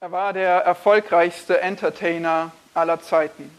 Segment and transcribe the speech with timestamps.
[0.00, 3.50] Er war der erfolgreichste Entertainer aller Zeiten.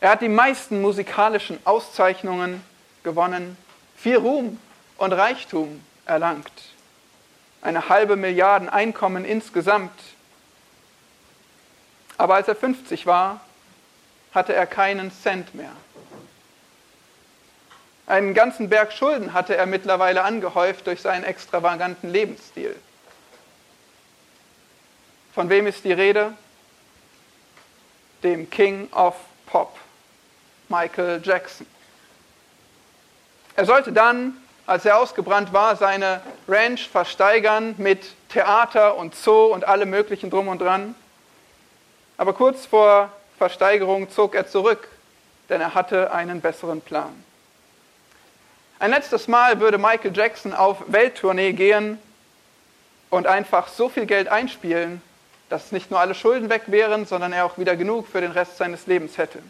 [0.00, 2.64] Er hat die meisten musikalischen Auszeichnungen
[3.02, 3.58] gewonnen,
[3.94, 4.58] viel Ruhm
[4.96, 6.50] und Reichtum erlangt,
[7.60, 9.92] eine halbe Milliarde Einkommen insgesamt.
[12.16, 13.42] Aber als er 50 war,
[14.32, 15.72] hatte er keinen Cent mehr.
[18.06, 22.74] Einen ganzen Berg Schulden hatte er mittlerweile angehäuft durch seinen extravaganten Lebensstil.
[25.34, 26.32] Von wem ist die Rede?
[28.22, 29.14] Dem King of
[29.46, 29.78] Pop,
[30.68, 31.66] Michael Jackson.
[33.56, 39.66] Er sollte dann, als er ausgebrannt war, seine Ranch versteigern mit Theater und Zoo und
[39.66, 40.94] allem möglichen drum und dran.
[42.16, 44.88] Aber kurz vor Versteigerung zog er zurück,
[45.48, 47.24] denn er hatte einen besseren Plan.
[48.78, 51.98] Ein letztes Mal würde Michael Jackson auf Welttournee gehen
[53.10, 55.02] und einfach so viel Geld einspielen,
[55.50, 58.56] dass nicht nur alle Schulden weg wären, sondern er auch wieder genug für den Rest
[58.56, 59.42] seines Lebens hätte.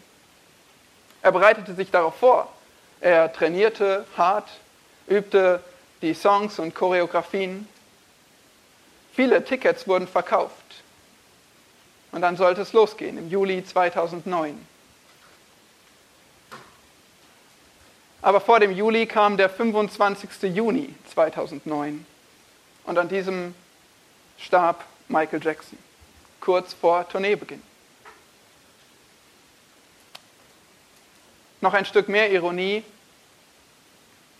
[1.21, 2.51] Er bereitete sich darauf vor.
[2.99, 4.49] Er trainierte hart,
[5.07, 5.63] übte
[6.01, 7.67] die Songs und Choreografien.
[9.13, 10.55] Viele Tickets wurden verkauft.
[12.11, 14.67] Und dann sollte es losgehen im Juli 2009.
[18.23, 20.55] Aber vor dem Juli kam der 25.
[20.55, 22.05] Juni 2009.
[22.85, 23.53] Und an diesem
[24.39, 25.77] starb Michael Jackson
[26.41, 27.61] kurz vor Tourneebeginn.
[31.61, 32.83] Noch ein Stück mehr Ironie.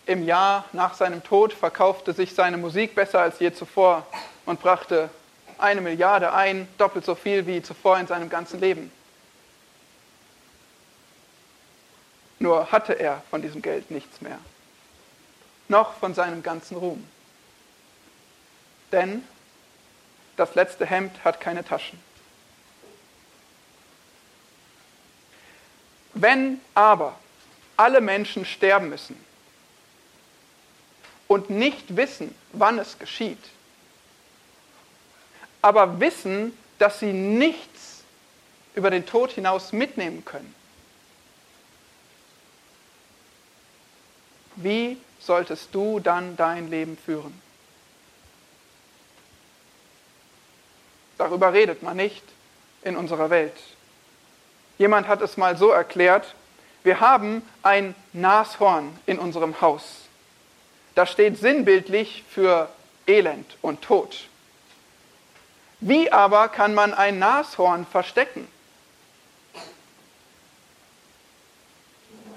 [0.04, 4.04] Im Jahr nach seinem Tod verkaufte sich seine Musik besser als je zuvor
[4.44, 5.08] und brachte
[5.58, 8.90] eine Milliarde ein, doppelt so viel wie zuvor in seinem ganzen Leben.
[12.40, 14.38] Nur hatte er von diesem Geld nichts mehr,
[15.68, 17.06] noch von seinem ganzen Ruhm.
[18.90, 19.22] Denn
[20.36, 21.98] das letzte Hemd hat keine Taschen.
[26.14, 27.18] Wenn aber
[27.76, 29.16] alle Menschen sterben müssen
[31.26, 33.42] und nicht wissen, wann es geschieht,
[35.62, 38.02] aber wissen, dass sie nichts
[38.74, 40.54] über den Tod hinaus mitnehmen können,
[44.56, 47.40] wie solltest du dann dein Leben führen?
[51.22, 52.24] Darüber redet man nicht
[52.82, 53.54] in unserer Welt.
[54.76, 56.34] Jemand hat es mal so erklärt,
[56.82, 60.08] wir haben ein Nashorn in unserem Haus.
[60.96, 62.68] Das steht sinnbildlich für
[63.06, 64.24] Elend und Tod.
[65.78, 68.48] Wie aber kann man ein Nashorn verstecken?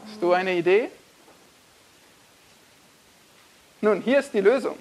[0.05, 0.91] Hast du eine Idee?
[3.81, 4.77] Nun, hier ist die Lösung.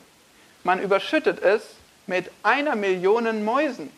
[0.63, 1.63] Man überschüttet es
[2.07, 3.91] mit einer Million Mäusen.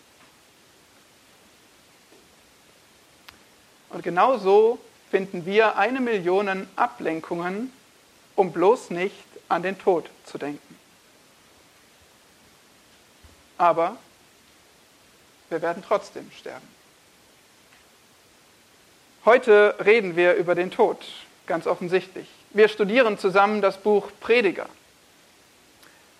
[3.90, 4.78] Und genau so
[5.10, 7.72] finden wir eine Million Ablenkungen,
[8.34, 9.14] um bloß nicht
[9.48, 10.78] an den Tod zu denken.
[13.58, 13.96] Aber
[15.48, 16.66] wir werden trotzdem sterben.
[19.24, 21.04] Heute reden wir über den Tod,
[21.46, 22.28] ganz offensichtlich.
[22.50, 24.68] Wir studieren zusammen das Buch Prediger.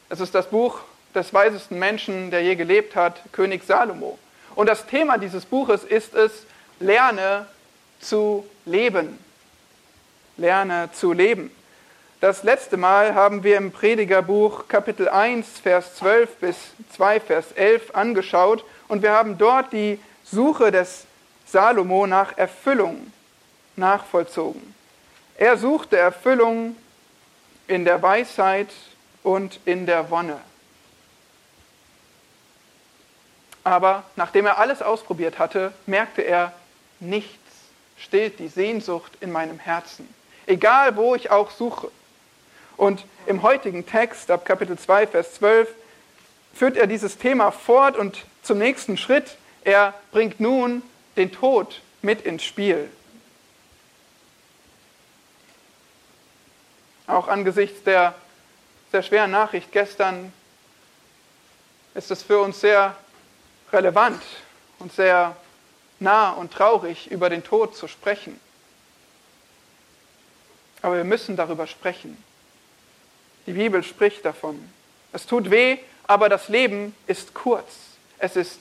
[0.08, 0.80] Es ist das Buch
[1.16, 4.18] des weisesten Menschen, der je gelebt hat, König Salomo.
[4.54, 6.46] Und das Thema dieses Buches ist es,
[6.78, 7.46] lerne
[8.00, 9.18] zu leben.
[10.36, 11.50] Lerne zu leben.
[12.20, 16.56] Das letzte Mal haben wir im Predigerbuch Kapitel 1, Vers 12 bis
[16.94, 21.04] 2, Vers 11 angeschaut und wir haben dort die Suche des
[21.46, 23.12] Salomo nach Erfüllung
[23.76, 24.74] nachvollzogen.
[25.36, 26.76] Er suchte Erfüllung
[27.68, 28.68] in der Weisheit
[29.22, 30.40] und in der Wonne.
[33.66, 36.52] Aber nachdem er alles ausprobiert hatte, merkte er,
[37.00, 37.34] nichts
[37.98, 40.08] stillt die Sehnsucht in meinem Herzen.
[40.46, 41.90] Egal wo ich auch suche.
[42.76, 45.68] Und im heutigen Text, ab Kapitel 2, Vers 12,
[46.54, 49.36] führt er dieses Thema fort und zum nächsten Schritt.
[49.64, 50.82] Er bringt nun
[51.16, 52.88] den Tod mit ins Spiel.
[57.08, 58.14] Auch angesichts der
[58.92, 60.32] sehr schweren Nachricht gestern
[61.94, 62.94] ist es für uns sehr
[63.76, 64.22] relevant
[64.78, 65.36] und sehr
[66.00, 68.40] nah und traurig, über den Tod zu sprechen.
[70.82, 72.22] Aber wir müssen darüber sprechen.
[73.46, 74.70] Die Bibel spricht davon.
[75.12, 77.72] Es tut weh, aber das Leben ist kurz.
[78.18, 78.60] Es ist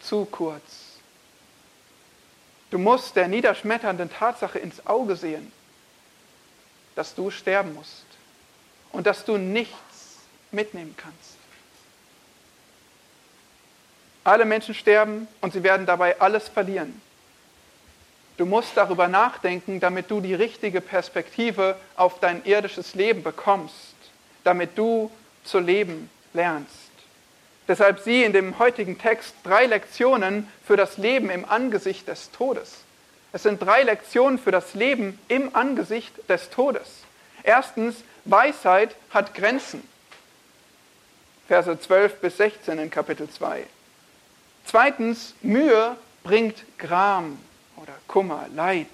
[0.00, 0.98] zu kurz.
[2.70, 5.52] Du musst der niederschmetternden Tatsache ins Auge sehen,
[6.96, 8.04] dass du sterben musst
[8.92, 10.18] und dass du nichts
[10.50, 11.43] mitnehmen kannst.
[14.24, 17.00] Alle Menschen sterben und sie werden dabei alles verlieren.
[18.36, 23.94] Du musst darüber nachdenken, damit du die richtige Perspektive auf dein irdisches Leben bekommst,
[24.42, 25.10] damit du
[25.44, 26.90] zu leben lernst.
[27.68, 32.78] Deshalb sieh in dem heutigen Text drei Lektionen für das Leben im Angesicht des Todes.
[33.32, 37.02] Es sind drei Lektionen für das Leben im Angesicht des Todes.
[37.42, 39.86] Erstens, Weisheit hat Grenzen.
[41.46, 43.64] Verse 12 bis 16 in Kapitel 2.
[44.64, 47.38] Zweitens, Mühe bringt Gram
[47.76, 48.88] oder Kummer, Leid.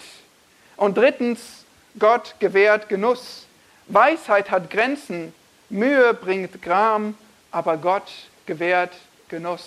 [0.76, 1.64] Und drittens,
[1.98, 3.46] Gott gewährt Genuss.
[3.86, 5.32] Weisheit hat Grenzen,
[5.68, 7.16] Mühe bringt Gram,
[7.50, 8.10] aber Gott
[8.46, 8.94] gewährt
[9.28, 9.62] Genuss.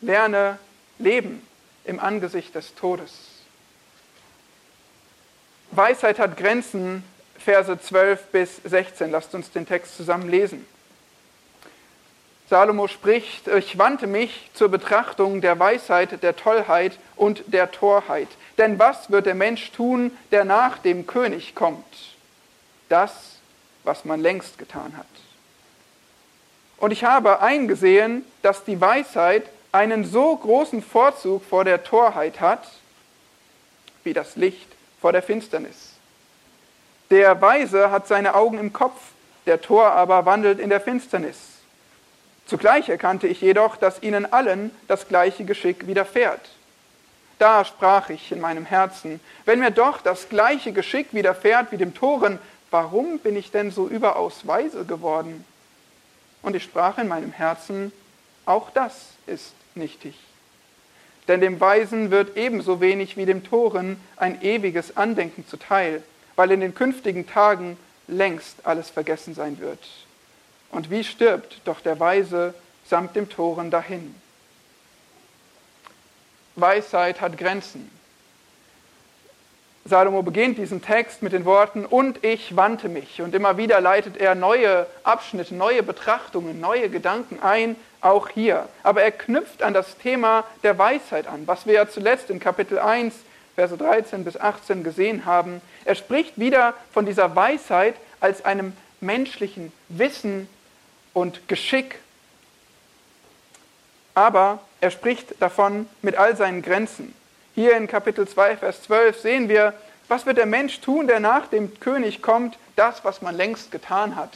[0.00, 0.58] Lerne
[0.98, 1.46] leben
[1.84, 3.12] im Angesicht des Todes.
[5.72, 7.04] Weisheit hat Grenzen,
[7.44, 9.10] Verse 12 bis 16.
[9.10, 10.66] Lasst uns den Text zusammen lesen.
[12.48, 18.26] Salomo spricht, ich wandte mich zur Betrachtung der Weisheit, der Tollheit und der Torheit.
[18.58, 21.84] Denn was wird der Mensch tun, der nach dem König kommt?
[22.88, 23.36] Das,
[23.84, 25.06] was man längst getan hat.
[26.78, 32.66] Und ich habe eingesehen, dass die Weisheit einen so großen Vorzug vor der Torheit hat,
[34.02, 34.66] wie das Licht
[35.00, 35.89] vor der Finsternis.
[37.10, 39.00] Der Weise hat seine Augen im Kopf,
[39.46, 41.36] der Tor aber wandelt in der Finsternis.
[42.46, 46.50] Zugleich erkannte ich jedoch, dass ihnen allen das gleiche Geschick widerfährt.
[47.40, 51.94] Da sprach ich in meinem Herzen, wenn mir doch das gleiche Geschick widerfährt wie dem
[51.94, 52.38] Toren,
[52.70, 55.44] warum bin ich denn so überaus weise geworden?
[56.42, 57.92] Und ich sprach in meinem Herzen,
[58.46, 58.94] auch das
[59.26, 60.14] ist nichtig.
[61.26, 66.02] Denn dem Weisen wird ebenso wenig wie dem Toren ein ewiges Andenken zuteil
[66.36, 69.78] weil in den künftigen Tagen längst alles vergessen sein wird.
[70.70, 72.54] Und wie stirbt doch der Weise
[72.86, 74.14] samt dem Toren dahin?
[76.56, 77.90] Weisheit hat Grenzen.
[79.84, 83.22] Salomo beginnt diesen Text mit den Worten, und ich wandte mich.
[83.22, 88.68] Und immer wieder leitet er neue Abschnitte, neue Betrachtungen, neue Gedanken ein, auch hier.
[88.82, 92.78] Aber er knüpft an das Thema der Weisheit an, was wir ja zuletzt in Kapitel
[92.78, 93.14] 1
[93.54, 95.60] Verse 13 bis 18 gesehen haben.
[95.84, 100.48] Er spricht wieder von dieser Weisheit als einem menschlichen Wissen
[101.12, 101.98] und Geschick.
[104.14, 107.14] Aber er spricht davon mit all seinen Grenzen.
[107.54, 109.74] Hier in Kapitel 2, Vers 12 sehen wir,
[110.08, 112.58] was wird der Mensch tun, der nach dem König kommt?
[112.76, 114.30] Das, was man längst getan hat.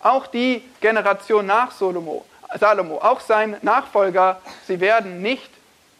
[0.00, 2.24] Auch die Generation nach Salomo,
[2.58, 5.50] Salomo auch sein Nachfolger, sie werden nicht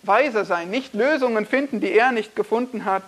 [0.02, 3.04] weise sein, nicht Lösungen finden, die er nicht gefunden hat.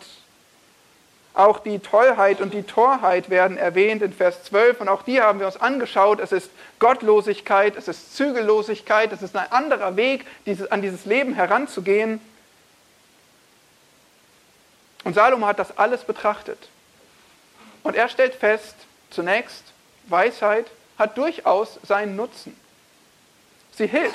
[1.35, 5.39] Auch die Tollheit und die Torheit werden erwähnt in Vers 12 und auch die haben
[5.39, 6.21] wir uns angeschaut.
[6.21, 10.27] Es ist Gottlosigkeit, es ist Zügellosigkeit, es ist ein anderer Weg,
[10.69, 12.21] an dieses Leben heranzugehen.
[15.05, 16.69] Und Salomo hat das alles betrachtet.
[17.83, 18.77] Und er stellt fest,
[19.11, 19.65] zunächst,
[20.09, 20.67] Weisheit
[20.99, 22.55] hat durchaus seinen Nutzen.
[23.73, 24.15] Sie hilft.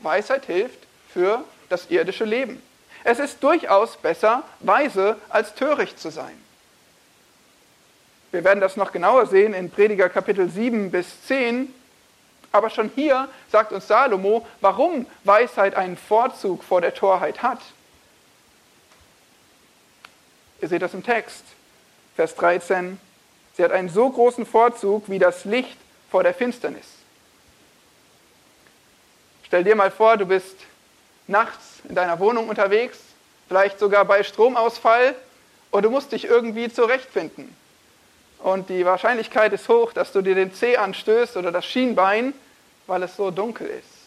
[0.00, 0.78] Weisheit hilft
[1.12, 2.62] für das irdische Leben.
[3.02, 6.36] Es ist durchaus besser, weise als töricht zu sein.
[8.30, 11.74] Wir werden das noch genauer sehen in Prediger Kapitel 7 bis 10.
[12.52, 17.60] Aber schon hier sagt uns Salomo, warum Weisheit einen Vorzug vor der Torheit hat.
[20.60, 21.44] Ihr seht das im Text.
[22.16, 23.00] Vers 13.
[23.56, 25.76] Sie hat einen so großen Vorzug wie das Licht
[26.10, 26.86] vor der Finsternis.
[29.46, 30.56] Stell dir mal vor, du bist
[31.30, 32.98] nachts in deiner Wohnung unterwegs,
[33.48, 35.14] vielleicht sogar bei Stromausfall
[35.70, 37.54] und du musst dich irgendwie zurechtfinden.
[38.40, 42.32] Und die Wahrscheinlichkeit ist hoch, dass du dir den Zeh anstößt oder das Schienbein,
[42.86, 44.00] weil es so dunkel ist.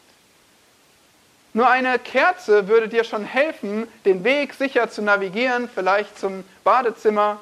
[1.53, 7.39] Nur eine Kerze würde dir schon helfen, den Weg sicher zu navigieren, vielleicht zum Badezimmer.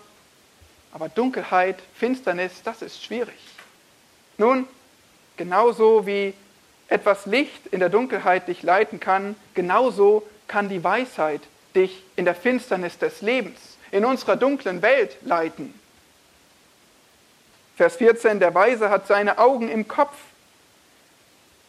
[0.92, 3.40] Aber Dunkelheit, Finsternis, das ist schwierig.
[4.38, 4.68] Nun,
[5.38, 6.34] genauso wie
[6.92, 11.42] etwas Licht in der Dunkelheit dich leiten kann, genauso kann die Weisheit
[11.74, 15.74] dich in der Finsternis des Lebens, in unserer dunklen Welt leiten.
[17.78, 20.18] Vers 14, der Weise hat seine Augen im Kopf.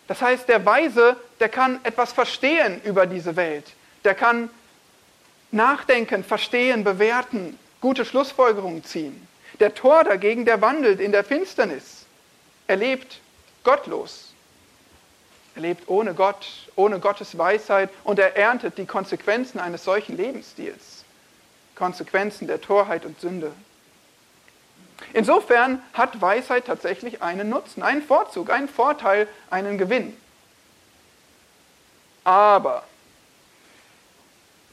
[0.08, 3.66] Das heißt, der Weise, der kann etwas verstehen über diese Welt.
[4.04, 4.50] Der kann
[5.52, 9.28] nachdenken, verstehen, bewerten, gute Schlussfolgerungen ziehen.
[9.60, 12.06] Der Tor dagegen, der wandelt in der Finsternis.
[12.66, 13.20] Er lebt
[13.62, 14.31] gottlos.
[15.54, 21.04] Er lebt ohne Gott, ohne Gottes Weisheit und er erntet die Konsequenzen eines solchen Lebensstils.
[21.74, 23.52] Konsequenzen der Torheit und Sünde.
[25.12, 30.16] Insofern hat Weisheit tatsächlich einen Nutzen, einen Vorzug, einen Vorteil, einen Gewinn.
[32.24, 32.84] Aber,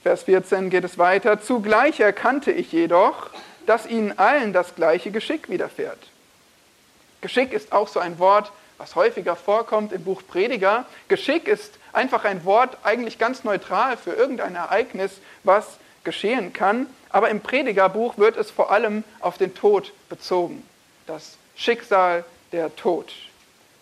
[0.04, 3.30] Vers 14 geht es weiter, zugleich erkannte ich jedoch,
[3.66, 6.00] dass ihnen allen das gleiche Geschick widerfährt.
[7.22, 10.86] Geschick ist auch so ein Wort, was häufiger vorkommt im Buch Prediger.
[11.10, 15.12] Geschick ist einfach ein Wort, eigentlich ganz neutral für irgendein Ereignis,
[15.44, 16.88] was geschehen kann.
[17.10, 20.66] Aber im Predigerbuch wird es vor allem auf den Tod bezogen.
[21.06, 23.12] Das Schicksal, der Tod.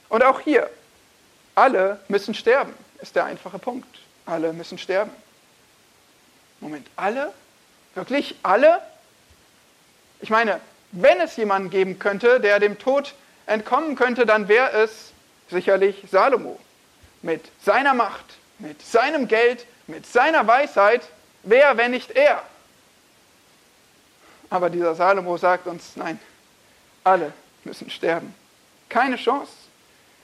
[0.09, 0.69] Und auch hier,
[1.53, 3.87] alle müssen sterben, ist der einfache Punkt.
[4.25, 5.11] Alle müssen sterben.
[6.59, 7.31] Moment, alle?
[7.93, 8.81] Wirklich alle?
[10.21, 10.59] Ich meine,
[10.91, 13.13] wenn es jemanden geben könnte, der dem Tod
[13.47, 15.11] entkommen könnte, dann wäre es
[15.49, 16.59] sicherlich Salomo.
[17.23, 18.25] Mit seiner Macht,
[18.59, 21.01] mit seinem Geld, mit seiner Weisheit,
[21.43, 22.43] wer, wenn nicht er?
[24.49, 26.19] Aber dieser Salomo sagt uns, nein,
[27.03, 28.33] alle müssen sterben.
[28.89, 29.51] Keine Chance.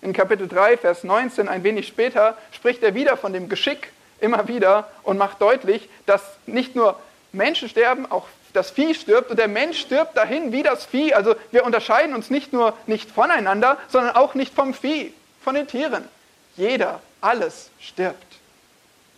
[0.01, 4.47] In Kapitel 3, Vers 19, ein wenig später, spricht er wieder von dem Geschick immer
[4.47, 6.99] wieder und macht deutlich, dass nicht nur
[7.31, 11.13] Menschen sterben, auch das Vieh stirbt und der Mensch stirbt dahin wie das Vieh.
[11.13, 15.67] Also wir unterscheiden uns nicht nur nicht voneinander, sondern auch nicht vom Vieh, von den
[15.67, 16.07] Tieren.
[16.55, 18.33] Jeder, alles stirbt.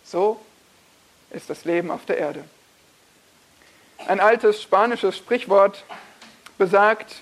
[0.04, 0.40] So
[1.30, 2.44] ist das Leben auf der Erde.
[4.06, 5.84] Ein altes spanisches Sprichwort
[6.58, 7.16] besagt,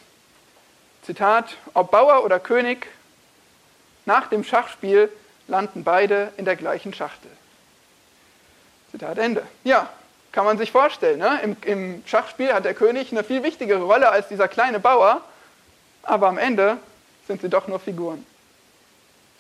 [1.02, 2.86] Zitat, ob Bauer oder König,
[4.06, 5.10] nach dem Schachspiel
[5.48, 7.30] landen beide in der gleichen Schachtel.
[8.90, 9.46] Zitat Ende.
[9.64, 9.90] Ja,
[10.34, 11.20] kann man sich vorstellen.
[11.20, 11.40] Ne?
[11.44, 15.22] Im, Im Schachspiel hat der König eine viel wichtigere Rolle als dieser kleine Bauer,
[16.02, 16.76] aber am Ende
[17.28, 18.26] sind sie doch nur Figuren.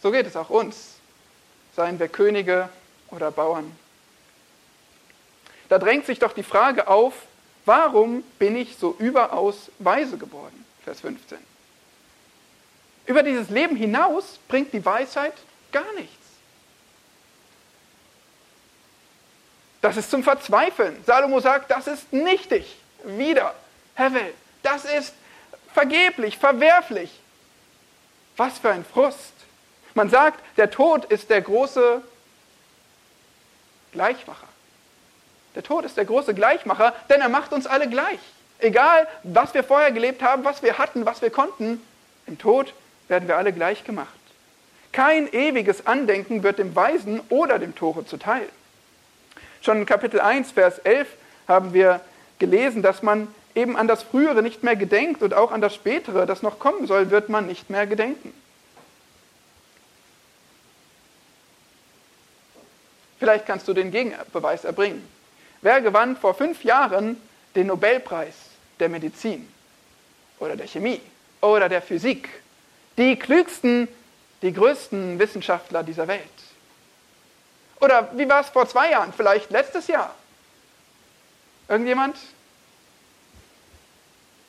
[0.00, 0.94] So geht es auch uns,
[1.74, 2.68] seien wir Könige
[3.10, 3.76] oder Bauern.
[5.68, 7.14] Da drängt sich doch die Frage auf,
[7.64, 10.64] warum bin ich so überaus weise geworden?
[10.84, 11.38] Vers 15.
[13.06, 15.34] Über dieses Leben hinaus bringt die Weisheit
[15.72, 16.23] gar nichts.
[19.84, 20.96] Das ist zum Verzweifeln.
[21.04, 22.74] Salomo sagt, das ist nichtig.
[23.04, 23.54] Wieder.
[23.94, 24.32] Hevel.
[24.62, 25.12] Das ist
[25.74, 27.10] vergeblich, verwerflich.
[28.38, 29.34] Was für ein Frust.
[29.92, 32.00] Man sagt, der Tod ist der große
[33.92, 34.48] Gleichmacher.
[35.54, 38.20] Der Tod ist der große Gleichmacher, denn er macht uns alle gleich.
[38.60, 41.82] Egal, was wir vorher gelebt haben, was wir hatten, was wir konnten,
[42.26, 42.72] im Tod
[43.08, 44.08] werden wir alle gleich gemacht.
[44.92, 48.48] Kein ewiges Andenken wird dem Weisen oder dem Tore zuteil.
[49.64, 51.08] Schon in Kapitel 1, Vers 11
[51.48, 52.02] haben wir
[52.38, 56.26] gelesen, dass man eben an das Frühere nicht mehr gedenkt und auch an das Spätere,
[56.26, 58.34] das noch kommen soll, wird man nicht mehr gedenken.
[63.18, 65.02] Vielleicht kannst du den Gegenbeweis erbringen.
[65.62, 67.16] Wer gewann vor fünf Jahren
[67.54, 68.34] den Nobelpreis
[68.78, 69.48] der Medizin
[70.40, 71.00] oder der Chemie
[71.40, 72.28] oder der Physik?
[72.98, 73.88] Die klügsten,
[74.42, 76.33] die größten Wissenschaftler dieser Welt.
[77.80, 79.12] Oder wie war es vor zwei Jahren?
[79.12, 80.14] Vielleicht letztes Jahr?
[81.68, 82.16] Irgendjemand?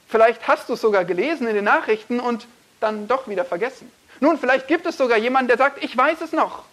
[0.07, 2.47] Vielleicht hast du es sogar gelesen in den Nachrichten und
[2.79, 3.91] dann doch wieder vergessen.
[4.19, 6.63] Nun, vielleicht gibt es sogar jemanden, der sagt, ich weiß es noch.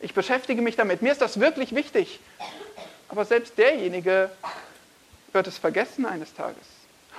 [0.00, 1.02] Ich beschäftige mich damit.
[1.02, 2.20] Mir ist das wirklich wichtig.
[3.08, 4.30] Aber selbst derjenige
[5.32, 6.62] wird es vergessen eines Tages.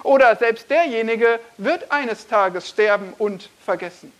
[0.03, 4.13] Oder selbst derjenige wird eines Tages sterben und vergessen.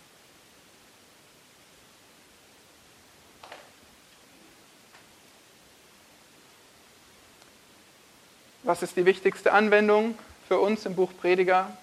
[8.64, 11.76] Was ist die wichtigste Anwendung für uns im Buch Prediger?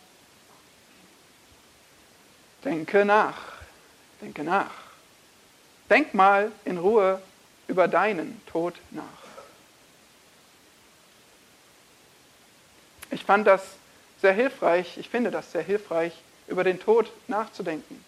[2.65, 3.39] Denke nach.
[4.21, 4.71] Denke nach.
[5.89, 7.23] Denk mal in Ruhe
[7.69, 9.05] über deinen Tod nach.
[13.11, 13.63] Ich fand das
[14.21, 16.13] sehr hilfreich, ich finde das sehr hilfreich,
[16.49, 18.05] über den Tod nachzudenken.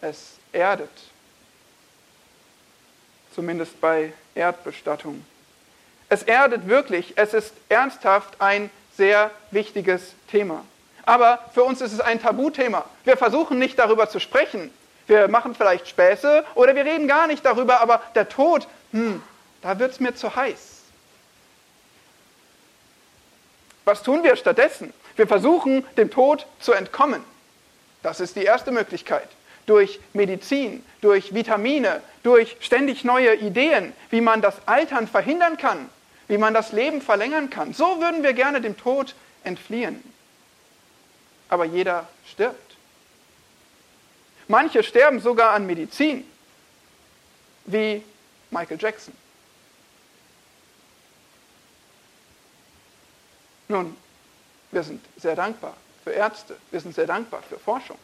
[0.00, 0.90] Es erdet,
[3.34, 5.24] zumindest bei Erdbestattung.
[6.08, 10.64] Es erdet wirklich, es ist ernsthaft ein sehr wichtiges Thema.
[11.04, 12.84] Aber für uns ist es ein Tabuthema.
[13.04, 14.70] Wir versuchen nicht darüber zu sprechen.
[15.06, 19.22] Wir machen vielleicht Späße oder wir reden gar nicht darüber, aber der Tod, hm,
[19.62, 20.76] da wird es mir zu heiß.
[23.84, 24.92] Was tun wir stattdessen?
[25.14, 27.22] Wir versuchen, dem Tod zu entkommen.
[28.02, 29.28] Das ist die erste Möglichkeit.
[29.66, 35.88] Durch Medizin, durch Vitamine, durch ständig neue Ideen, wie man das Altern verhindern kann,
[36.28, 37.72] wie man das Leben verlängern kann.
[37.72, 39.14] So würden wir gerne dem Tod
[39.44, 40.02] entfliehen.
[41.48, 42.76] Aber jeder stirbt.
[44.48, 46.24] Manche sterben sogar an Medizin,
[47.64, 48.02] wie
[48.50, 49.14] Michael Jackson.
[53.68, 53.96] Nun,
[54.70, 56.56] wir sind sehr dankbar für Ärzte.
[56.70, 57.98] Wir sind sehr dankbar für Forschung.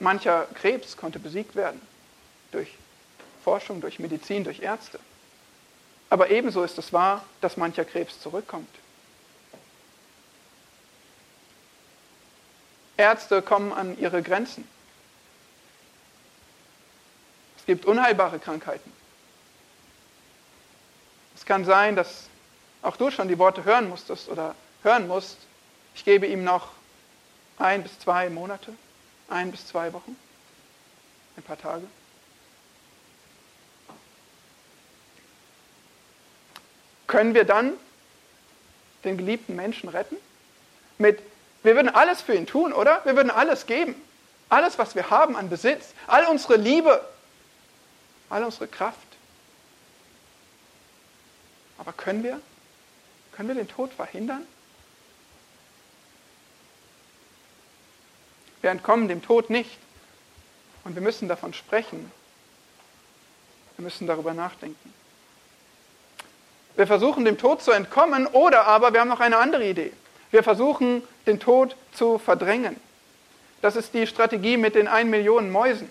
[0.00, 1.80] Mancher Krebs konnte besiegt werden
[2.50, 2.74] durch
[3.44, 4.98] Forschung, durch Medizin, durch Ärzte.
[6.14, 8.68] Aber ebenso ist es wahr, dass mancher Krebs zurückkommt.
[12.96, 14.68] Ärzte kommen an ihre Grenzen.
[17.58, 18.92] Es gibt unheilbare Krankheiten.
[21.34, 22.28] Es kann sein, dass
[22.82, 24.54] auch du schon die Worte hören musstest oder
[24.84, 25.38] hören musst,
[25.96, 26.68] ich gebe ihm noch
[27.58, 28.72] ein bis zwei Monate,
[29.28, 30.16] ein bis zwei Wochen,
[31.36, 31.88] ein paar Tage.
[37.14, 37.74] Können wir dann
[39.04, 40.16] den geliebten Menschen retten?
[40.98, 41.20] Mit,
[41.62, 43.04] wir würden alles für ihn tun, oder?
[43.04, 43.94] Wir würden alles geben.
[44.48, 47.08] Alles, was wir haben an Besitz, all unsere Liebe,
[48.30, 48.98] all unsere Kraft.
[51.78, 52.40] Aber können wir?
[53.30, 54.44] Können wir den Tod verhindern?
[58.60, 59.78] Wir entkommen dem Tod nicht.
[60.82, 62.10] Und wir müssen davon sprechen.
[63.76, 64.92] Wir müssen darüber nachdenken.
[66.76, 69.92] Wir versuchen dem Tod zu entkommen oder aber wir haben noch eine andere Idee.
[70.30, 72.76] Wir versuchen den Tod zu verdrängen.
[73.62, 75.88] Das ist die Strategie mit den 1 Millionen Mäusen.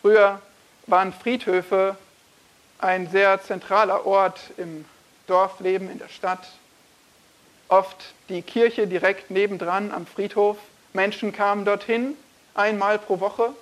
[0.00, 0.40] Früher
[0.86, 1.96] waren Friedhöfe
[2.78, 4.84] ein sehr zentraler Ort im
[5.26, 6.48] Dorfleben, in der Stadt.
[7.68, 10.56] Oft die Kirche direkt nebendran am Friedhof.
[10.92, 12.16] Menschen kamen dorthin
[12.54, 13.52] einmal pro Woche.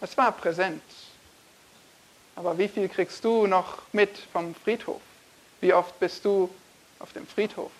[0.00, 0.82] Es war präsent.
[2.36, 5.00] Aber wie viel kriegst du noch mit vom Friedhof?
[5.60, 6.48] Wie oft bist du
[6.98, 7.70] auf dem Friedhof?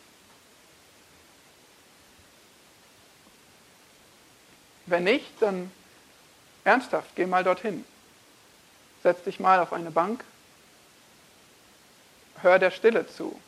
[4.86, 5.70] Wenn nicht, dann
[6.64, 7.84] ernsthaft, geh mal dorthin.
[9.02, 10.24] Setz dich mal auf eine Bank.
[12.42, 13.40] Hör der Stille zu.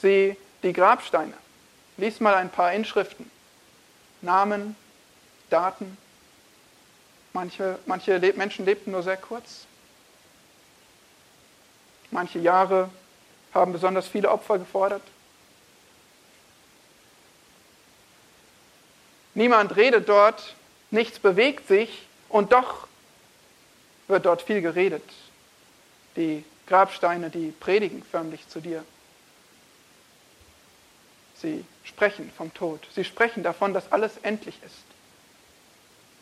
[0.00, 1.34] Sieh die Grabsteine.
[1.96, 3.30] Lies mal ein paar Inschriften.
[4.22, 4.76] Namen,
[5.50, 5.96] Daten.
[7.32, 9.67] Manche, manche Menschen lebten nur sehr kurz.
[12.10, 12.90] Manche Jahre
[13.52, 15.02] haben besonders viele Opfer gefordert.
[19.34, 20.54] Niemand redet dort,
[20.90, 22.88] nichts bewegt sich und doch
[24.08, 25.04] wird dort viel geredet.
[26.16, 28.84] Die Grabsteine, die predigen förmlich zu dir.
[31.36, 32.84] Sie sprechen vom Tod.
[32.94, 34.74] Sie sprechen davon, dass alles endlich ist.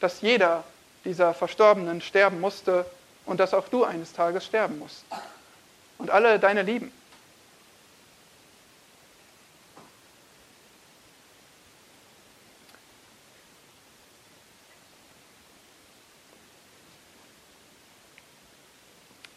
[0.00, 0.64] Dass jeder
[1.04, 2.84] dieser Verstorbenen sterben musste
[3.24, 5.04] und dass auch du eines Tages sterben musst.
[5.98, 6.92] Und alle deine Lieben.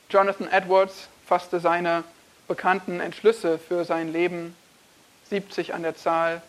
[0.10, 2.04] Jonathan Edwards fasste seine
[2.48, 4.56] bekannten Entschlüsse für sein Leben,
[5.30, 6.42] 70 an der Zahl.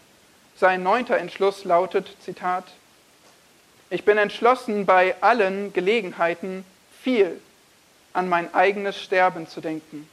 [0.57, 2.65] Sein neunter Entschluss lautet, Zitat,
[3.91, 6.65] ich bin entschlossen, bei allen Gelegenheiten
[7.03, 7.41] viel
[8.13, 10.09] an mein eigenes Sterben zu denken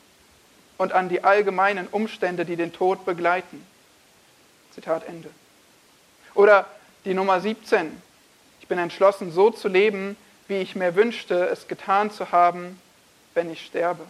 [0.78, 3.66] und an die allgemeinen Umstände, die den Tod begleiten.
[4.74, 5.30] Zitat Ende.
[6.36, 6.68] Oder
[7.06, 8.02] die Nummer 17.
[8.62, 10.16] Ich bin entschlossen, so zu leben,
[10.48, 12.80] wie ich mir wünschte, es getan zu haben,
[13.34, 14.06] wenn ich sterbe.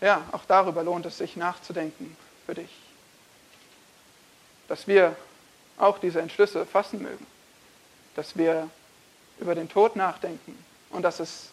[0.00, 2.70] Ja, auch darüber lohnt es sich nachzudenken für dich.
[4.68, 5.14] Dass wir
[5.76, 7.26] auch diese Entschlüsse fassen mögen.
[8.16, 8.68] Dass wir
[9.38, 10.56] über den Tod nachdenken
[10.92, 11.50] und dass es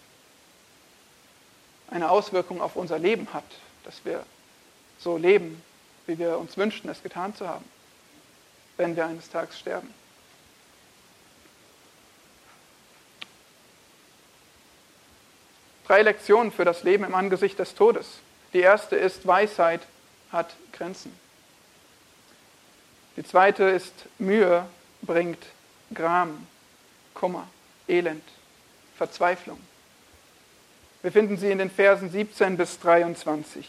[1.89, 3.43] eine Auswirkung auf unser Leben hat,
[3.83, 4.23] dass wir
[4.99, 5.61] so leben,
[6.05, 7.65] wie wir uns wünschten, es getan zu haben,
[8.77, 9.93] wenn wir eines Tages sterben.
[15.87, 18.19] Drei Lektionen für das Leben im Angesicht des Todes.
[18.53, 19.81] Die erste ist, Weisheit
[20.31, 21.11] hat Grenzen.
[23.17, 24.67] Die zweite ist, Mühe
[25.01, 25.43] bringt
[25.93, 26.45] Gram,
[27.15, 27.47] Kummer,
[27.87, 28.23] Elend,
[28.99, 29.59] Verzweiflung.
[31.01, 33.67] Wir finden sie in den Versen 17 bis 23.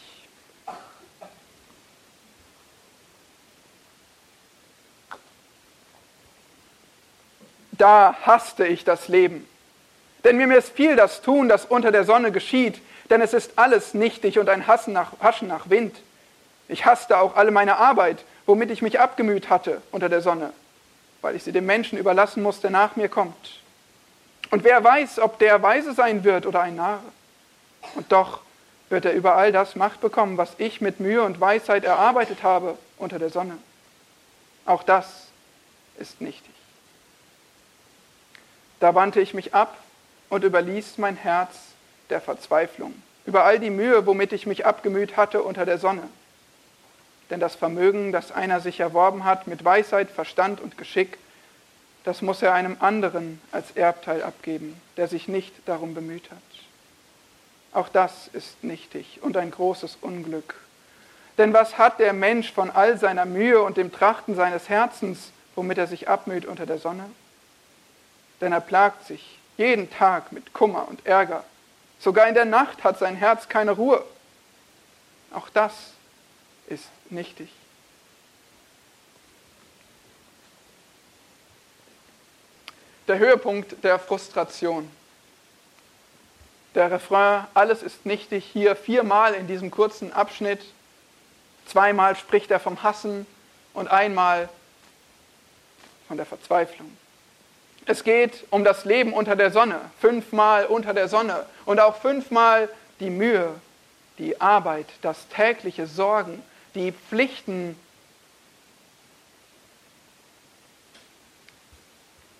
[7.71, 9.47] Da hasste ich das Leben
[10.23, 14.39] denn mir missfiel das Tun, das unter der Sonne geschieht, denn es ist alles nichtig
[14.39, 15.95] und ein Hassen nach, Haschen nach Wind.
[16.67, 20.53] Ich hasste auch alle meine Arbeit, womit ich mich abgemüht hatte unter der Sonne,
[21.21, 23.60] weil ich sie dem Menschen überlassen muss, der nach mir kommt.
[24.51, 27.01] Und wer weiß, ob der weise sein wird oder ein Narr.
[27.95, 28.41] Und doch
[28.89, 32.77] wird er über all das Macht bekommen, was ich mit Mühe und Weisheit erarbeitet habe
[32.97, 33.57] unter der Sonne.
[34.65, 35.27] Auch das
[35.97, 36.53] ist nichtig.
[38.79, 39.77] Da wandte ich mich ab
[40.29, 41.55] und überließ mein Herz
[42.09, 42.93] der Verzweiflung
[43.25, 46.03] über all die Mühe, womit ich mich abgemüht hatte unter der Sonne.
[47.29, 51.17] Denn das Vermögen, das einer sich erworben hat mit Weisheit, Verstand und Geschick,
[52.03, 56.37] das muss er einem anderen als Erbteil abgeben, der sich nicht darum bemüht hat.
[57.73, 60.55] Auch das ist nichtig und ein großes Unglück.
[61.37, 65.77] Denn was hat der Mensch von all seiner Mühe und dem Trachten seines Herzens, womit
[65.77, 67.09] er sich abmüht unter der Sonne?
[68.41, 71.43] Denn er plagt sich jeden Tag mit Kummer und Ärger.
[71.99, 74.03] Sogar in der Nacht hat sein Herz keine Ruhe.
[75.33, 75.73] Auch das
[76.67, 77.49] ist nichtig.
[83.11, 84.89] Der Höhepunkt der Frustration.
[86.75, 90.61] Der Refrain, alles ist nichtig, hier viermal in diesem kurzen Abschnitt.
[91.65, 93.27] Zweimal spricht er vom Hassen
[93.73, 94.47] und einmal
[96.07, 96.95] von der Verzweiflung.
[97.85, 102.69] Es geht um das Leben unter der Sonne, fünfmal unter der Sonne und auch fünfmal
[103.01, 103.49] die Mühe,
[104.19, 106.41] die Arbeit, das tägliche Sorgen,
[106.75, 107.77] die Pflichten.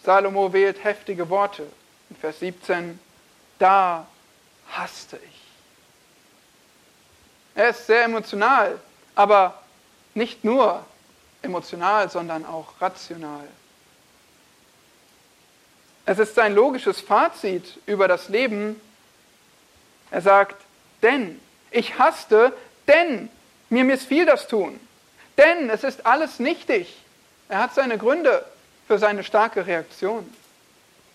[0.04, 1.68] Salomo wählt heftige Worte.
[2.10, 3.00] In Vers 17,
[3.60, 4.08] da
[4.72, 5.42] hasste ich.
[7.56, 8.80] Er ist sehr emotional,
[9.16, 9.62] aber
[10.14, 10.86] nicht nur
[11.42, 13.48] emotional, sondern auch rational.
[16.06, 18.80] Es ist sein logisches Fazit über das Leben.
[20.10, 20.56] Er sagt,
[21.02, 22.54] denn ich hasste,
[22.88, 23.30] denn
[23.70, 24.80] mir missfiel das Tun.
[25.38, 26.98] Denn es ist alles nichtig.
[27.48, 28.46] Er hat seine Gründe
[28.92, 30.30] für seine starke Reaktion.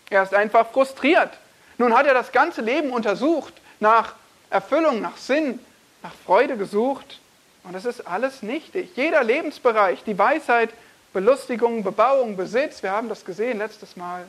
[0.09, 1.29] Er ist einfach frustriert.
[1.77, 4.15] Nun hat er das ganze Leben untersucht, nach
[4.49, 5.61] Erfüllung, nach Sinn,
[6.03, 7.21] nach Freude gesucht.
[7.65, 8.93] Und es ist alles nichtig.
[8.97, 10.71] Jeder Lebensbereich, die Weisheit,
[11.13, 14.25] Belustigung, Bebauung, Besitz, wir haben das gesehen letztes Mal.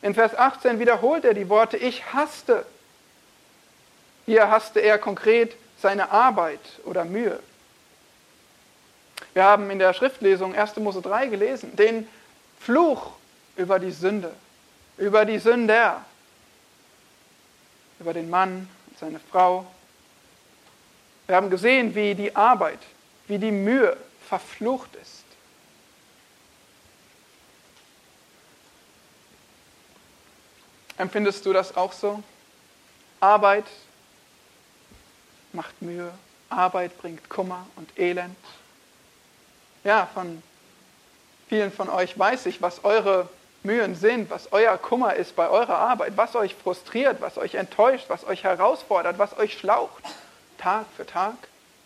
[0.00, 2.64] In Vers 18 wiederholt er die Worte, ich hasste.
[4.24, 7.40] Hier hasste er konkret seine Arbeit oder Mühe.
[9.38, 10.74] Wir haben in der Schriftlesung 1.
[10.78, 12.08] Mose 3 gelesen, den
[12.58, 13.12] Fluch
[13.54, 14.34] über die Sünde,
[14.96, 16.04] über die Sünder,
[18.00, 19.64] über den Mann und seine Frau.
[21.28, 22.80] Wir haben gesehen, wie die Arbeit,
[23.28, 23.96] wie die Mühe
[24.28, 25.22] verflucht ist.
[30.96, 32.24] Empfindest du das auch so?
[33.20, 33.66] Arbeit
[35.52, 36.10] macht Mühe,
[36.50, 38.34] Arbeit bringt Kummer und Elend.
[39.88, 40.42] Ja, von
[41.48, 43.26] vielen von euch weiß ich, was eure
[43.62, 48.04] Mühen sind, was euer Kummer ist bei eurer Arbeit, was euch frustriert, was euch enttäuscht,
[48.08, 50.04] was euch herausfordert, was euch schlaucht,
[50.58, 51.36] Tag für Tag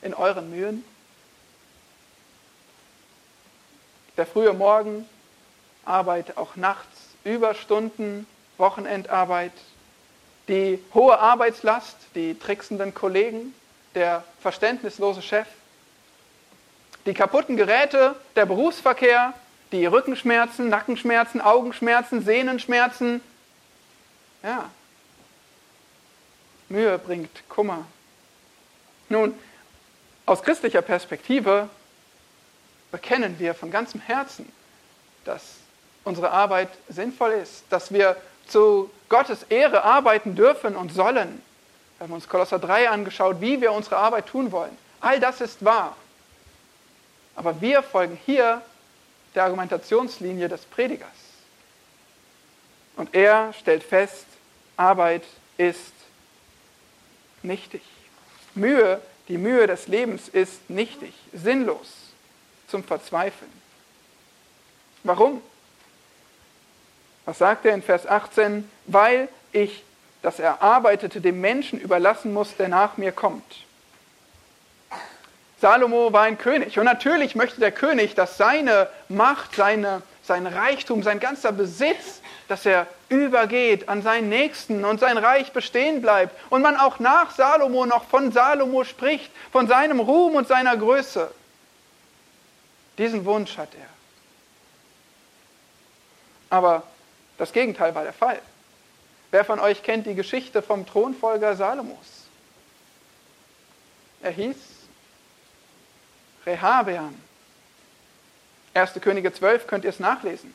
[0.03, 0.85] in euren Mühen.
[4.17, 5.09] Der frühe Morgen,
[5.85, 8.27] Arbeit auch nachts, Überstunden,
[8.59, 9.53] Wochenendarbeit,
[10.49, 13.55] die hohe Arbeitslast, die tricksenden Kollegen,
[13.95, 15.47] der verständnislose Chef,
[17.07, 19.35] die kaputten Geräte, der Berufsverkehr,
[19.73, 23.21] die Rückenschmerzen, Nackenschmerzen, Augenschmerzen, Sehnenschmerzen.
[24.43, 24.71] Ja,
[26.69, 27.87] Mühe bringt Kummer.
[29.09, 29.35] Nun,
[30.27, 31.69] aus christlicher Perspektive
[32.91, 34.51] bekennen wir von ganzem Herzen,
[35.25, 35.43] dass
[36.05, 38.17] unsere Arbeit sinnvoll ist, dass wir
[38.49, 41.43] zu Gottes Ehre arbeiten dürfen und sollen.
[41.99, 44.77] Wir haben uns Kolosser 3 angeschaut, wie wir unsere Arbeit tun wollen.
[45.01, 45.97] All das ist wahr.
[47.35, 48.63] Aber wir folgen hier
[49.35, 51.09] der Argumentationslinie des Predigers.
[52.97, 54.27] Und er stellt fest,
[54.77, 55.25] Arbeit
[55.57, 55.93] ist
[57.43, 57.83] nichtig.
[58.55, 61.89] Mühe, die Mühe des Lebens ist nichtig, sinnlos,
[62.69, 63.51] zum Verzweifeln.
[65.05, 65.43] Warum?
[67.25, 68.69] Was sagt er in Vers 18?
[68.87, 69.85] Weil ich
[70.23, 73.65] das Erarbeitete dem Menschen überlassen muss, der nach mir kommt.
[75.63, 81.05] Salomo war ein König und natürlich möchte der König, dass seine Macht, seine, sein Reichtum,
[81.05, 86.63] sein ganzer Besitz, dass er übergeht an seinen Nächsten und sein Reich bestehen bleibt und
[86.63, 91.31] man auch nach Salomo noch von Salomo spricht, von seinem Ruhm und seiner Größe.
[92.99, 93.87] Diesen Wunsch hat er.
[96.51, 96.83] Aber
[97.39, 98.41] das Gegenteil war der Fall.
[99.31, 102.27] Wer von euch kennt die Geschichte vom Thronfolger Salomos?
[104.23, 104.72] Er hieß
[106.47, 107.15] Rehabeam.
[108.75, 108.93] 1.
[109.01, 110.55] Könige 12 könnt ihr es nachlesen.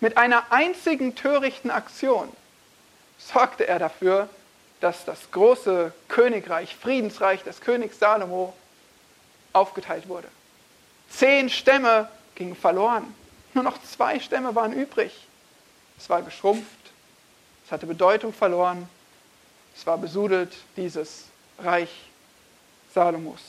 [0.00, 2.28] Mit einer einzigen törichten Aktion
[3.18, 4.28] sorgte er dafür,
[4.80, 8.54] dass das große Königreich, Friedensreich des Königs Salomo
[9.52, 10.28] aufgeteilt wurde.
[11.08, 13.14] Zehn Stämme gingen verloren.
[13.54, 15.26] Nur noch zwei Stämme waren übrig.
[15.98, 16.66] Es war geschrumpft,
[17.64, 18.88] es hatte Bedeutung verloren.
[19.74, 21.24] es war besudelt, dieses
[21.58, 21.90] Reich
[22.94, 23.40] Salomos.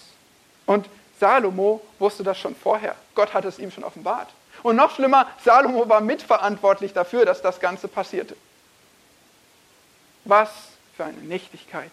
[0.65, 0.87] Und
[1.19, 2.95] Salomo wusste das schon vorher.
[3.15, 4.29] Gott hat es ihm schon offenbart.
[4.63, 8.35] Und noch schlimmer, Salomo war mitverantwortlich dafür, dass das Ganze passierte.
[10.25, 10.49] Was
[10.95, 11.91] für eine Nichtigkeit.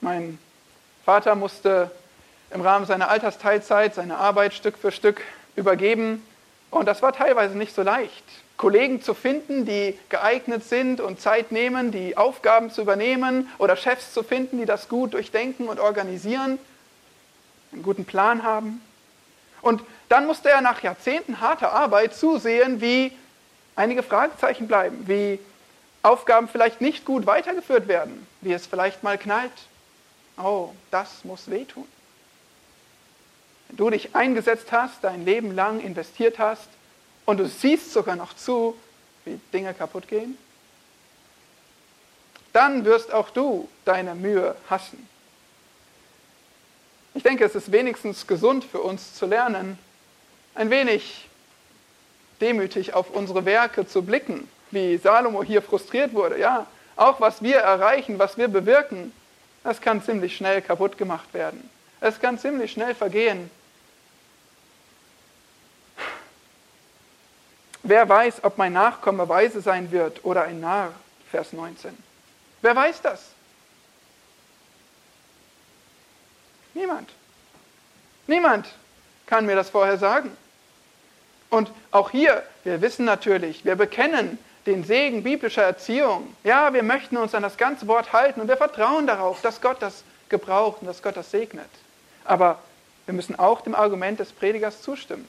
[0.00, 0.38] Mein
[1.04, 1.90] Vater musste
[2.50, 5.22] im Rahmen seiner Altersteilzeit seine Arbeit Stück für Stück
[5.56, 6.26] übergeben.
[6.70, 8.24] Und das war teilweise nicht so leicht.
[8.60, 14.12] Kollegen zu finden, die geeignet sind und Zeit nehmen, die Aufgaben zu übernehmen oder Chefs
[14.12, 16.58] zu finden, die das gut durchdenken und organisieren,
[17.72, 18.82] einen guten Plan haben.
[19.62, 23.12] Und dann musste er nach Jahrzehnten harter Arbeit zusehen, wie
[23.76, 25.38] einige Fragezeichen bleiben, wie
[26.02, 29.50] Aufgaben vielleicht nicht gut weitergeführt werden, wie es vielleicht mal knallt.
[30.36, 31.88] Oh, das muss wehtun.
[33.68, 36.68] Wenn du dich eingesetzt hast, dein Leben lang investiert hast
[37.30, 38.76] und du siehst sogar noch zu,
[39.24, 40.36] wie Dinge kaputt gehen,
[42.52, 45.08] dann wirst auch du deine Mühe hassen.
[47.14, 49.78] Ich denke, es ist wenigstens gesund für uns zu lernen,
[50.56, 51.28] ein wenig
[52.40, 56.36] demütig auf unsere Werke zu blicken, wie Salomo hier frustriert wurde.
[56.36, 56.66] Ja,
[56.96, 59.12] auch was wir erreichen, was wir bewirken,
[59.62, 61.70] das kann ziemlich schnell kaputt gemacht werden.
[62.00, 63.52] Es kann ziemlich schnell vergehen.
[67.82, 70.92] Wer weiß, ob mein Nachkomme weise sein wird oder ein Narr,
[71.30, 71.96] Vers 19.
[72.60, 73.30] Wer weiß das?
[76.74, 77.10] Niemand.
[78.26, 78.66] Niemand
[79.26, 80.36] kann mir das vorher sagen.
[81.48, 86.34] Und auch hier, wir wissen natürlich, wir bekennen den Segen biblischer Erziehung.
[86.44, 89.78] Ja, wir möchten uns an das ganze Wort halten und wir vertrauen darauf, dass Gott
[89.80, 91.70] das gebraucht und dass Gott das segnet.
[92.24, 92.58] Aber
[93.06, 95.26] wir müssen auch dem Argument des Predigers zustimmen.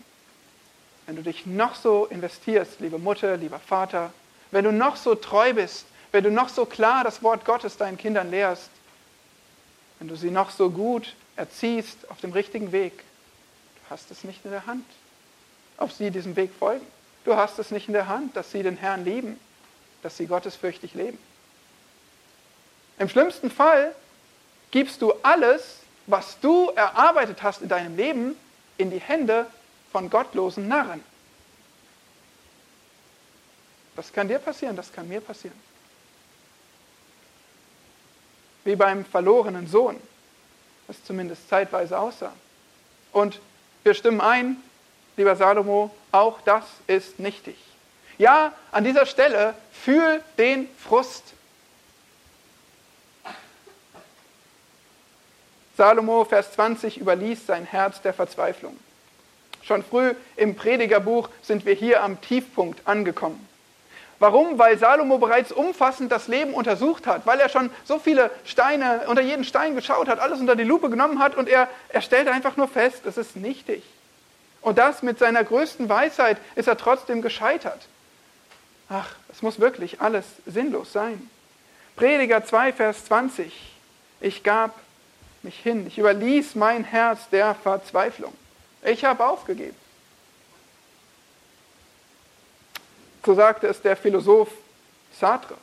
[1.05, 4.13] Wenn du dich noch so investierst, liebe Mutter, lieber Vater,
[4.51, 7.97] wenn du noch so treu bist, wenn du noch so klar das Wort Gottes deinen
[7.97, 8.69] Kindern lehrst,
[9.99, 14.43] wenn du sie noch so gut erziehst auf dem richtigen Weg, du hast es nicht
[14.43, 14.85] in der Hand,
[15.77, 16.85] ob sie diesem Weg folgen.
[17.23, 19.39] Du hast es nicht in der Hand, dass sie den Herrn lieben,
[20.01, 21.17] dass sie gottesfürchtig leben.
[22.97, 23.95] Im schlimmsten Fall
[24.71, 28.35] gibst du alles, was du erarbeitet hast in deinem Leben,
[28.77, 29.45] in die Hände
[29.91, 31.03] von gottlosen Narren.
[33.95, 35.59] Das kann dir passieren, das kann mir passieren.
[38.63, 39.99] Wie beim verlorenen Sohn,
[40.87, 42.33] das zumindest zeitweise aussah.
[43.11, 43.39] Und
[43.83, 44.57] wir stimmen ein,
[45.17, 47.57] lieber Salomo, auch das ist nichtig.
[48.17, 51.23] Ja, an dieser Stelle fühl den Frust.
[55.75, 58.77] Salomo, Vers 20, überließ sein Herz der Verzweiflung.
[59.63, 63.47] Schon früh im Predigerbuch sind wir hier am Tiefpunkt angekommen.
[64.19, 64.59] Warum?
[64.59, 69.23] Weil Salomo bereits umfassend das Leben untersucht hat, weil er schon so viele Steine, unter
[69.23, 72.55] jeden Stein geschaut hat, alles unter die Lupe genommen hat und er, er stellt einfach
[72.55, 73.81] nur fest, es ist nichtig.
[74.61, 77.81] Und das mit seiner größten Weisheit ist er trotzdem gescheitert.
[78.89, 81.29] Ach, es muss wirklich alles sinnlos sein.
[81.95, 83.51] Prediger 2, Vers 20.
[84.19, 84.75] Ich gab
[85.41, 88.33] mich hin, ich überließ mein Herz der Verzweiflung.
[88.83, 89.75] Ich habe aufgegeben.
[93.25, 94.49] So sagte es der Philosoph
[95.19, 95.55] Sartre.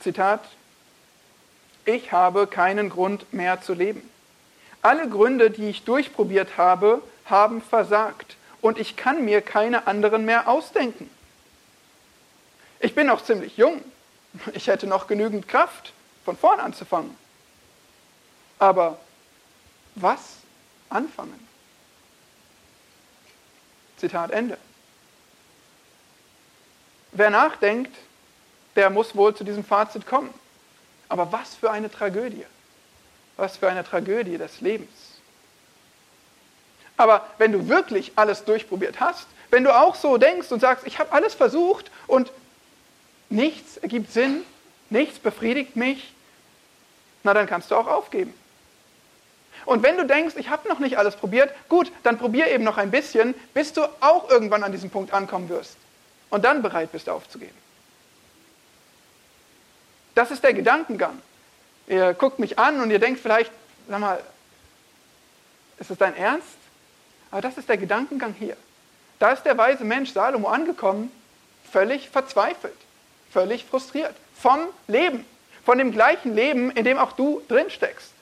[0.00, 0.40] Zitat,
[1.84, 4.08] ich habe keinen Grund mehr zu leben.
[4.82, 10.48] Alle Gründe, die ich durchprobiert habe, haben versagt und ich kann mir keine anderen mehr
[10.48, 11.08] ausdenken.
[12.80, 13.82] Ich bin noch ziemlich jung.
[14.52, 15.92] Ich hätte noch genügend Kraft,
[16.24, 17.16] von vorn anzufangen.
[18.58, 18.98] Aber
[19.94, 20.37] was
[20.90, 21.46] anfangen?
[23.96, 24.58] Zitat Ende.
[27.12, 27.94] Wer nachdenkt,
[28.76, 30.32] der muss wohl zu diesem Fazit kommen.
[31.08, 32.44] Aber was für eine Tragödie.
[33.36, 34.90] Was für eine Tragödie des Lebens.
[36.96, 40.98] Aber wenn du wirklich alles durchprobiert hast, wenn du auch so denkst und sagst, ich
[40.98, 42.30] habe alles versucht und
[43.30, 44.42] nichts ergibt Sinn,
[44.90, 46.12] nichts befriedigt mich,
[47.22, 48.34] na dann kannst du auch aufgeben.
[49.64, 52.78] Und wenn du denkst, ich habe noch nicht alles probiert, gut, dann probier eben noch
[52.78, 55.76] ein bisschen, bis du auch irgendwann an diesem Punkt ankommen wirst
[56.30, 57.56] und dann bereit bist aufzugeben.
[60.14, 61.20] Das ist der Gedankengang.
[61.86, 63.52] Ihr guckt mich an und ihr denkt vielleicht,
[63.88, 64.20] sag mal,
[65.78, 66.46] ist es dein Ernst?
[67.30, 68.56] Aber das ist der Gedankengang hier.
[69.18, 71.10] Da ist der weise Mensch Salomo angekommen,
[71.70, 72.76] völlig verzweifelt,
[73.30, 75.24] völlig frustriert vom Leben,
[75.64, 78.12] von dem gleichen Leben, in dem auch du drin steckst.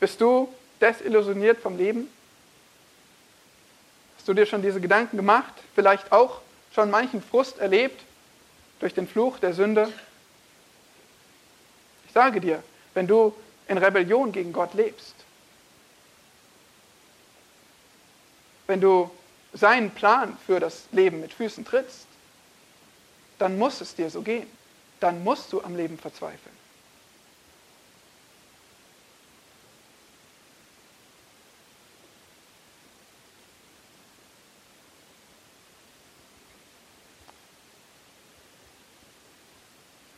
[0.00, 2.08] Bist du desillusioniert vom Leben?
[4.16, 5.52] Hast du dir schon diese Gedanken gemacht?
[5.74, 6.40] Vielleicht auch
[6.74, 8.00] schon manchen Frust erlebt
[8.80, 9.92] durch den Fluch der Sünde?
[12.06, 12.62] Ich sage dir,
[12.94, 13.34] wenn du
[13.66, 15.14] in Rebellion gegen Gott lebst,
[18.66, 19.10] wenn du
[19.52, 22.06] seinen Plan für das Leben mit Füßen trittst,
[23.38, 24.46] dann muss es dir so gehen.
[25.00, 26.57] Dann musst du am Leben verzweifeln.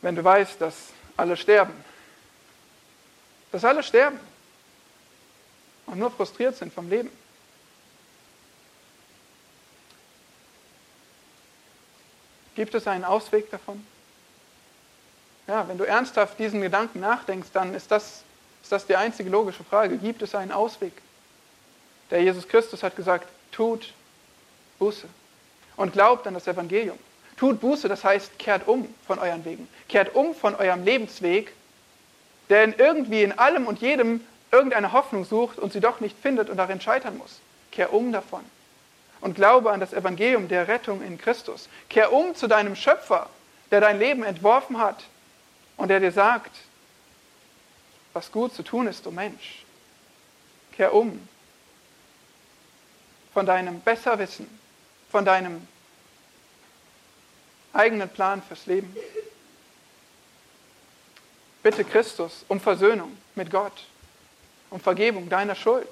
[0.01, 0.75] Wenn du weißt, dass
[1.17, 1.73] alle sterben,
[3.51, 4.19] dass alle sterben
[5.85, 7.11] und nur frustriert sind vom Leben,
[12.55, 13.85] Gibt es einen Ausweg davon?
[15.47, 18.23] Ja, wenn du ernsthaft diesen Gedanken nachdenkst, dann ist das,
[18.61, 19.97] ist das die einzige logische Frage.
[19.97, 20.93] Gibt es einen Ausweg?
[22.09, 23.93] Der Jesus Christus hat gesagt, tut
[24.79, 25.07] Buße
[25.75, 26.99] und glaubt an das Evangelium.
[27.37, 29.67] Tut Buße, das heißt, kehrt um von euren Wegen.
[29.89, 31.53] Kehrt um von eurem Lebensweg,
[32.49, 36.49] der in irgendwie in allem und jedem irgendeine Hoffnung sucht und sie doch nicht findet
[36.49, 37.39] und darin scheitern muss.
[37.71, 38.43] Kehr um davon
[39.21, 41.69] und glaube an das Evangelium der Rettung in Christus.
[41.89, 43.29] Kehr um zu deinem Schöpfer,
[43.69, 45.03] der dein Leben entworfen hat
[45.77, 46.51] und der dir sagt,
[48.13, 49.63] was gut zu tun ist, du Mensch.
[50.73, 51.27] Kehr um
[53.33, 54.47] von deinem Besserwissen,
[55.09, 55.65] von deinem
[57.73, 58.95] eigenen Plan fürs Leben.
[61.63, 63.85] Bitte Christus um Versöhnung mit Gott,
[64.69, 65.87] um Vergebung deiner Schuld.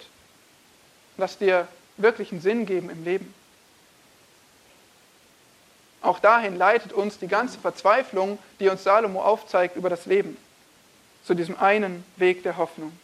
[1.17, 3.33] Lass dir wirklichen Sinn geben im Leben.
[6.01, 10.37] Auch dahin leitet uns die ganze Verzweiflung, die uns Salomo aufzeigt über das Leben,
[11.25, 12.97] zu diesem einen Weg der Hoffnung.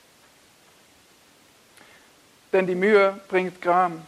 [2.53, 4.01] Denn die Mühe bringt Gram.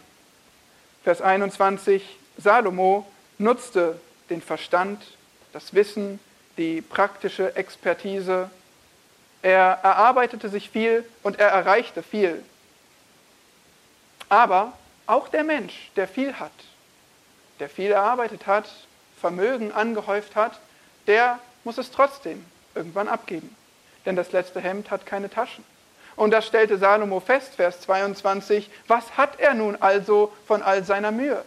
[1.04, 2.02] Vers 21,
[2.38, 4.00] Salomo nutzte
[4.30, 5.02] den Verstand,
[5.52, 6.20] das Wissen,
[6.56, 8.50] die praktische Expertise.
[9.42, 12.42] Er erarbeitete sich viel und er erreichte viel.
[14.28, 14.72] Aber
[15.06, 16.52] auch der Mensch, der viel hat,
[17.60, 18.68] der viel erarbeitet hat,
[19.20, 20.60] Vermögen angehäuft hat,
[21.06, 23.54] der muss es trotzdem irgendwann abgeben.
[24.06, 25.64] Denn das letzte Hemd hat keine Taschen.
[26.16, 31.12] Und das stellte Salomo fest, Vers 22, was hat er nun also von all seiner
[31.12, 31.44] Mühe?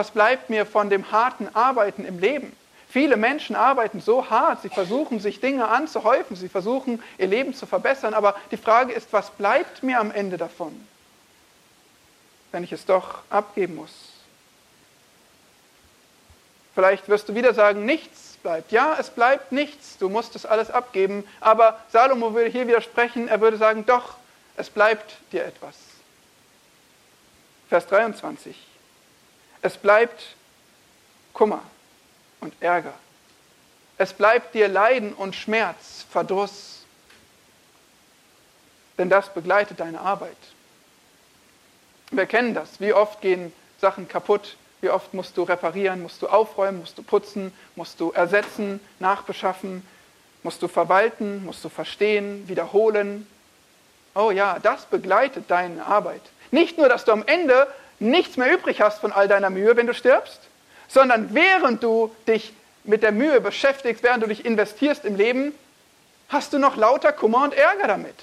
[0.00, 2.56] Was bleibt mir von dem harten Arbeiten im Leben?
[2.88, 7.66] Viele Menschen arbeiten so hart, sie versuchen sich Dinge anzuhäufen, sie versuchen ihr Leben zu
[7.66, 10.72] verbessern, aber die Frage ist, was bleibt mir am Ende davon?
[12.50, 13.92] wenn ich es doch abgeben muss?
[16.74, 18.72] Vielleicht wirst du wieder sagen, nichts bleibt.
[18.72, 21.28] Ja, es bleibt nichts, du musst es alles abgeben.
[21.40, 24.14] Aber Salomo würde hier widersprechen, er würde sagen, doch,
[24.56, 25.74] es bleibt dir etwas.
[27.68, 28.69] Vers 23.
[29.62, 30.22] Es bleibt
[31.32, 31.62] Kummer
[32.40, 32.94] und Ärger.
[33.98, 36.84] Es bleibt dir Leiden und Schmerz, Verdruss.
[38.96, 40.36] Denn das begleitet deine Arbeit.
[42.10, 42.80] Wir kennen das.
[42.80, 44.56] Wie oft gehen Sachen kaputt?
[44.80, 49.86] Wie oft musst du reparieren, musst du aufräumen, musst du putzen, musst du ersetzen, nachbeschaffen,
[50.42, 53.26] musst du verwalten, musst du verstehen, wiederholen.
[54.14, 56.22] Oh ja, das begleitet deine Arbeit.
[56.50, 57.68] Nicht nur, dass du am Ende
[58.00, 60.40] nichts mehr übrig hast von all deiner Mühe, wenn du stirbst,
[60.88, 62.52] sondern während du dich
[62.84, 65.54] mit der Mühe beschäftigst, während du dich investierst im Leben,
[66.28, 68.14] hast du noch lauter Kummer und Ärger damit.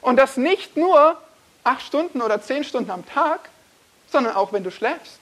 [0.00, 1.16] Und das nicht nur,
[1.64, 3.48] acht Stunden oder zehn Stunden am Tag,
[4.10, 5.18] sondern auch wenn du schläfst.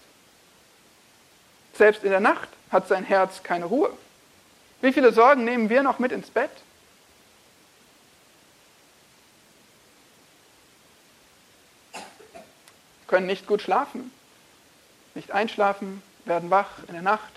[1.75, 3.90] Selbst in der Nacht hat sein Herz keine Ruhe.
[4.81, 6.51] Wie viele Sorgen nehmen wir noch mit ins Bett?
[13.07, 14.11] Können nicht gut schlafen,
[15.14, 17.33] nicht einschlafen, werden wach in der Nacht.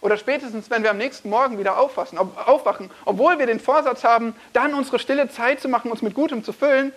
[0.00, 4.34] Oder spätestens, wenn wir am nächsten Morgen wieder aufwachen, aufwachen, obwohl wir den Vorsatz haben,
[4.52, 6.92] dann unsere stille Zeit zu machen, uns mit Gutem zu füllen,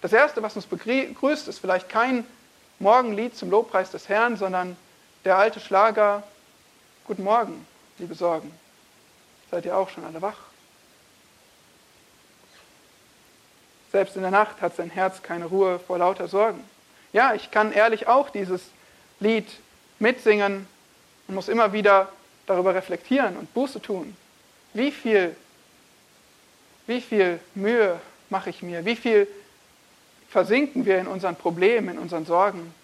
[0.00, 2.24] das Erste, was uns begrüßt, ist vielleicht kein
[2.78, 4.76] Morgenlied zum Lobpreis des Herrn, sondern
[5.24, 6.22] der alte Schlager
[7.04, 7.66] Guten Morgen,
[7.98, 8.52] liebe Sorgen.
[9.50, 10.36] Seid ihr auch schon alle wach?
[13.90, 16.62] Selbst in der Nacht hat sein Herz keine Ruhe vor lauter Sorgen.
[17.12, 18.62] Ja, ich kann ehrlich auch dieses
[19.20, 19.48] Lied
[19.98, 20.66] mitsingen
[21.26, 22.12] und muss immer wieder
[22.46, 24.16] darüber reflektieren und Buße tun.
[24.74, 25.34] Wie viel,
[26.86, 28.00] wie viel Mühe
[28.30, 28.84] mache ich mir?
[28.84, 29.26] Wie viel
[30.28, 32.74] versinken wir in unseren Problemen, in unseren Sorgen.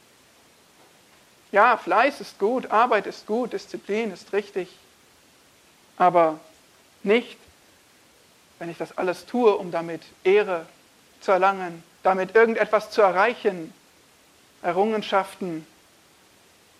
[1.52, 4.68] Ja, Fleiß ist gut, Arbeit ist gut, Disziplin ist richtig,
[5.96, 6.40] aber
[7.02, 7.36] nicht,
[8.58, 10.66] wenn ich das alles tue, um damit Ehre
[11.20, 13.72] zu erlangen, damit irgendetwas zu erreichen,
[14.64, 15.66] Errungenschaften,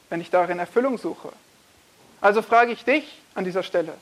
[0.09, 1.33] wenn ich darin Erfüllung suche?
[2.21, 3.95] Also frage ich dich an dieser Stelle,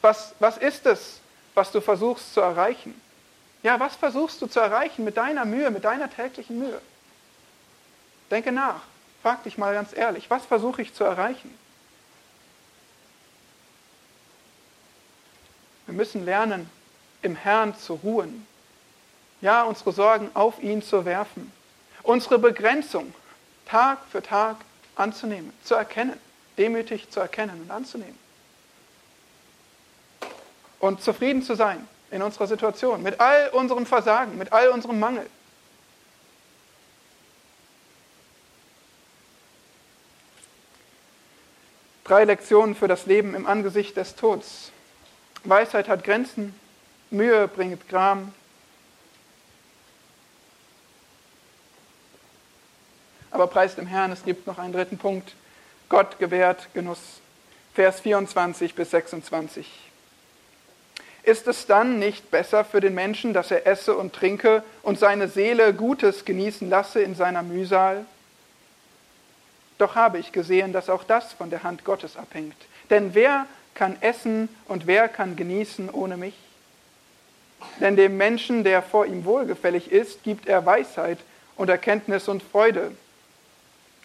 [0.00, 1.20] was, was ist es,
[1.54, 2.98] was du versuchst zu erreichen?
[3.62, 6.80] Ja, was versuchst du zu erreichen mit deiner Mühe, mit deiner täglichen Mühe?
[8.30, 8.82] Denke nach,
[9.22, 11.52] frag dich mal ganz ehrlich, was versuche ich zu erreichen?
[15.86, 16.70] Wir müssen lernen,
[17.22, 18.46] im Herrn zu ruhen.
[19.40, 21.52] Ja, unsere Sorgen auf ihn zu werfen.
[22.08, 23.12] Unsere Begrenzung
[23.66, 24.56] Tag für Tag
[24.96, 26.18] anzunehmen, zu erkennen,
[26.56, 28.18] demütig zu erkennen und anzunehmen.
[30.80, 35.28] Und zufrieden zu sein in unserer Situation, mit all unserem Versagen, mit all unserem Mangel.
[42.04, 44.72] Drei Lektionen für das Leben im Angesicht des Todes.
[45.44, 46.58] Weisheit hat Grenzen,
[47.10, 48.32] Mühe bringt Gram.
[53.38, 55.32] Aber preist dem Herrn, es gibt noch einen dritten Punkt.
[55.88, 56.98] Gott gewährt Genuss.
[57.72, 59.64] Vers 24 bis 26.
[61.22, 65.28] Ist es dann nicht besser für den Menschen, dass er esse und trinke und seine
[65.28, 68.04] Seele Gutes genießen lasse in seiner Mühsal?
[69.78, 72.56] Doch habe ich gesehen, dass auch das von der Hand Gottes abhängt.
[72.90, 76.34] Denn wer kann essen und wer kann genießen ohne mich?
[77.78, 81.18] Denn dem Menschen, der vor ihm wohlgefällig ist, gibt er Weisheit
[81.54, 82.90] und Erkenntnis und Freude.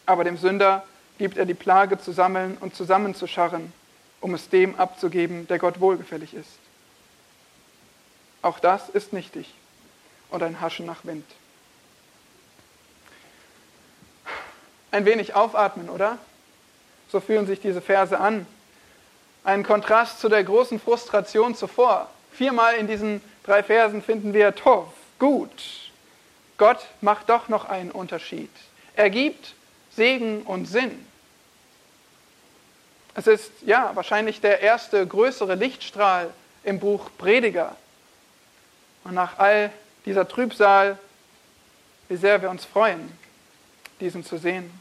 [0.05, 0.83] Aber dem Sünder
[1.17, 3.71] gibt er die Plage zu sammeln und zusammenzuscharren,
[4.21, 6.59] um es dem abzugeben, der Gott wohlgefällig ist.
[8.41, 9.53] Auch das ist nichtig
[10.29, 11.25] und ein Haschen nach Wind.
[14.91, 16.17] Ein wenig aufatmen, oder?
[17.09, 18.45] So fühlen sich diese Verse an.
[19.43, 22.09] Ein Kontrast zu der großen Frustration zuvor.
[22.31, 24.87] Viermal in diesen drei Versen finden wir Tov,
[25.19, 25.91] gut.
[26.57, 28.49] Gott macht doch noch einen Unterschied.
[28.95, 29.55] Er gibt
[29.95, 31.05] Segen und Sinn.
[33.15, 36.33] Es ist ja wahrscheinlich der erste größere Lichtstrahl
[36.63, 37.75] im Buch Prediger.
[39.03, 39.71] Und nach all
[40.05, 40.97] dieser Trübsal,
[42.09, 43.11] wie sehr wir uns freuen,
[43.99, 44.71] diesen zu sehen.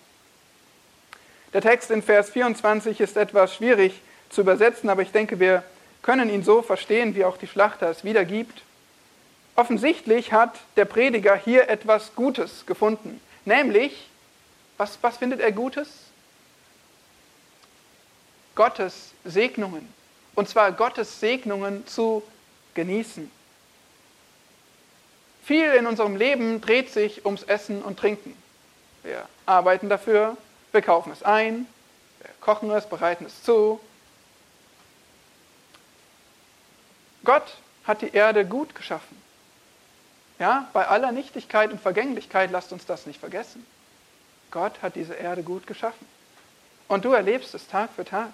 [1.52, 4.00] Der Text in Vers 24 ist etwas schwierig
[4.30, 5.62] zu übersetzen, aber ich denke, wir
[6.00, 8.62] können ihn so verstehen, wie auch die Schlachter es wiedergibt.
[9.54, 13.20] Offensichtlich hat der Prediger hier etwas Gutes gefunden.
[13.44, 14.08] Nämlich,
[14.82, 15.88] was, was findet er Gutes?
[18.56, 19.88] Gottes Segnungen.
[20.34, 22.22] Und zwar Gottes Segnungen zu
[22.74, 23.30] genießen.
[25.44, 28.34] Viel in unserem Leben dreht sich ums Essen und Trinken.
[29.04, 30.36] Wir arbeiten dafür,
[30.72, 31.66] wir kaufen es ein,
[32.20, 33.80] wir kochen es, bereiten es zu,
[37.24, 39.16] Gott hat die Erde gut geschaffen.
[40.40, 43.64] Ja, bei aller Nichtigkeit und Vergänglichkeit lasst uns das nicht vergessen.
[44.52, 46.06] Gott hat diese Erde gut geschaffen.
[46.86, 48.32] Und du erlebst es Tag für Tag.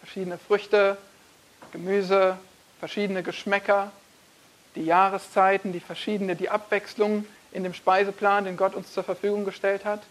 [0.00, 0.98] Verschiedene Früchte,
[1.72, 2.36] Gemüse,
[2.80, 3.92] verschiedene Geschmäcker,
[4.74, 9.84] die Jahreszeiten, die verschiedene, die Abwechslung in dem Speiseplan, den Gott uns zur Verfügung gestellt
[9.84, 10.02] hat.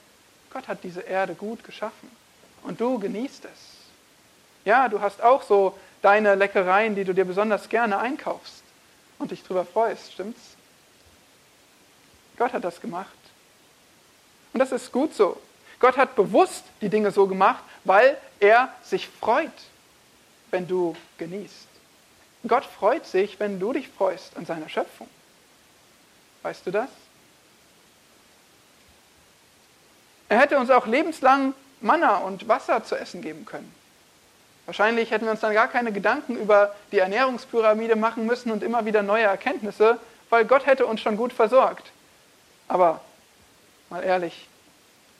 [0.52, 2.10] Gott hat diese Erde gut geschaffen.
[2.64, 3.80] Und du genießt es.
[4.66, 8.64] Ja, du hast auch so deine Leckereien, die du dir besonders gerne einkaufst
[9.18, 10.56] und dich darüber freust, stimmt's?
[12.40, 13.10] Gott hat das gemacht.
[14.54, 15.40] Und das ist gut so.
[15.80, 19.52] Gott hat bewusst die Dinge so gemacht, weil er sich freut,
[20.50, 21.68] wenn du genießt.
[22.48, 25.08] Gott freut sich, wenn du dich freust an seiner Schöpfung.
[26.42, 26.90] Weißt du das?
[30.30, 33.74] Er hätte uns auch lebenslang Manna und Wasser zu essen geben können.
[34.66, 38.86] Wahrscheinlich hätten wir uns dann gar keine Gedanken über die Ernährungspyramide machen müssen und immer
[38.86, 41.92] wieder neue Erkenntnisse, weil Gott hätte uns schon gut versorgt.
[42.70, 43.02] Aber
[43.90, 44.48] mal ehrlich,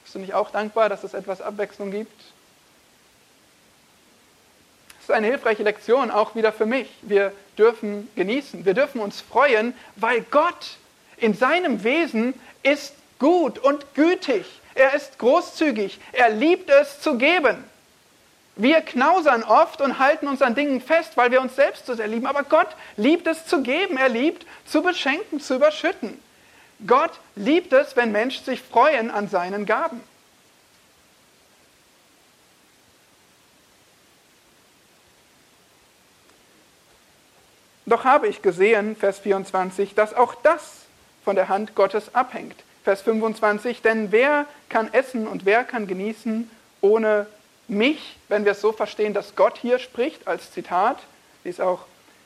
[0.04, 2.18] bist du nicht auch dankbar, dass es etwas Abwechslung gibt?
[4.96, 6.88] Das ist eine hilfreiche Lektion, auch wieder für mich.
[7.02, 10.76] Wir dürfen genießen, wir dürfen uns freuen, weil Gott
[11.16, 14.46] in seinem Wesen ist gut und gütig.
[14.74, 15.98] Er ist großzügig.
[16.12, 17.64] Er liebt es zu geben.
[18.54, 22.06] Wir knausern oft und halten uns an Dingen fest, weil wir uns selbst so sehr
[22.06, 22.26] lieben.
[22.26, 23.96] Aber Gott liebt es zu geben.
[23.96, 26.20] Er liebt zu beschenken, zu überschütten.
[26.86, 30.02] Gott liebt es, wenn Menschen sich freuen an seinen Gaben.
[37.86, 40.82] Doch habe ich gesehen, Vers 24, dass auch das
[41.24, 42.54] von der Hand Gottes abhängt.
[42.84, 46.48] Vers 25, denn wer kann essen und wer kann genießen
[46.80, 47.26] ohne
[47.68, 50.98] mich, wenn wir es so verstehen, dass Gott hier spricht als Zitat,
[51.42, 51.80] wie es auch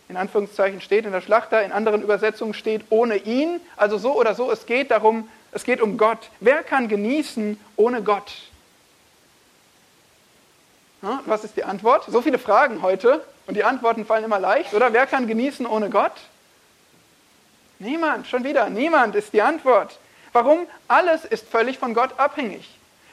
[0.09, 3.61] in Anführungszeichen steht in der Schlachter, in anderen Übersetzungen steht ohne ihn.
[3.77, 6.31] Also so oder so, es geht darum, es geht um Gott.
[6.41, 8.33] Wer kann genießen ohne Gott?
[11.03, 12.05] Ja, was ist die Antwort?
[12.09, 14.93] So viele Fragen heute und die Antworten fallen immer leicht, oder?
[14.93, 16.13] Wer kann genießen ohne Gott?
[17.79, 19.99] Niemand, schon wieder, niemand ist die Antwort.
[20.33, 20.67] Warum?
[20.89, 22.69] Alles ist völlig von Gott abhängig.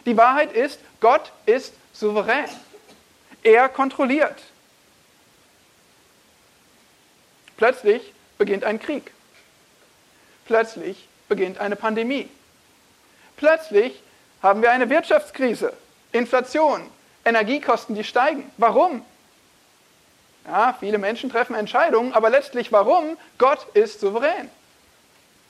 [0.06, 2.46] Die Wahrheit ist, Gott ist souverän.
[3.44, 4.42] Er kontrolliert.
[7.62, 8.01] Plötzlich
[8.39, 9.12] beginnt ein Krieg.
[10.47, 12.28] Plötzlich beginnt eine Pandemie.
[13.38, 14.01] Plötzlich
[14.41, 15.72] haben wir eine Wirtschaftskrise,
[16.12, 16.82] Inflation,
[17.24, 18.49] Energiekosten, die steigen.
[18.57, 19.05] Warum?
[20.47, 23.16] Ja, viele Menschen treffen Entscheidungen, aber letztlich warum?
[23.38, 24.49] Gott ist souverän.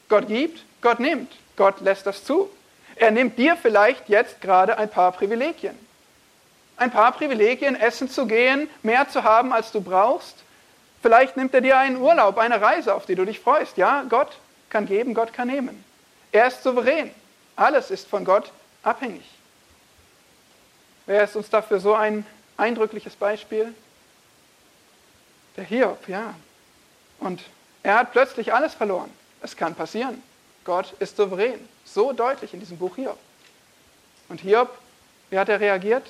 [0.09, 2.49] Gott gibt, Gott nimmt, Gott lässt das zu.
[2.97, 5.79] Er nimmt dir vielleicht jetzt gerade ein paar Privilegien.
[6.75, 10.43] Ein paar Privilegien, essen zu gehen, mehr zu haben, als du brauchst.
[11.01, 13.77] Vielleicht nimmt er dir einen Urlaub, eine Reise, auf die du dich freust.
[13.77, 14.37] Ja, Gott
[14.69, 15.83] kann geben, Gott kann nehmen.
[16.31, 17.11] Er ist souverän.
[17.55, 18.51] Alles ist von Gott
[18.83, 19.23] abhängig.
[21.05, 22.25] Wer ist uns dafür so ein
[22.57, 23.73] eindrückliches Beispiel?
[25.57, 26.35] Der Hiob, ja.
[27.19, 27.41] Und
[27.83, 29.11] er hat plötzlich alles verloren.
[29.41, 30.21] Es kann passieren.
[30.63, 31.59] Gott ist souverän.
[31.83, 33.17] So deutlich in diesem Buch Hiob.
[34.29, 34.69] Und Hiob,
[35.29, 36.05] wie hat er reagiert?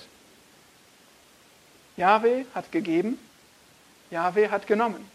[1.96, 3.18] Yahweh hat gegeben,
[4.12, 5.10] Yahweh hat genommen.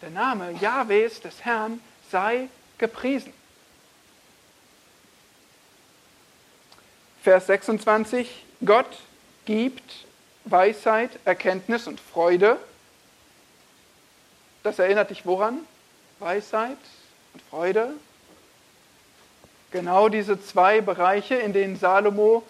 [0.00, 3.34] Der Name Yahwehs des Herrn sei gepriesen.
[7.22, 8.98] Vers 26, Gott
[9.44, 10.06] gibt
[10.44, 12.58] Weisheit, Erkenntnis und Freude.
[14.62, 15.58] Das erinnert dich woran?
[16.18, 16.78] Weisheit
[17.34, 17.92] und Freude.
[19.70, 22.42] Genau diese zwei Bereiche, in denen Salomo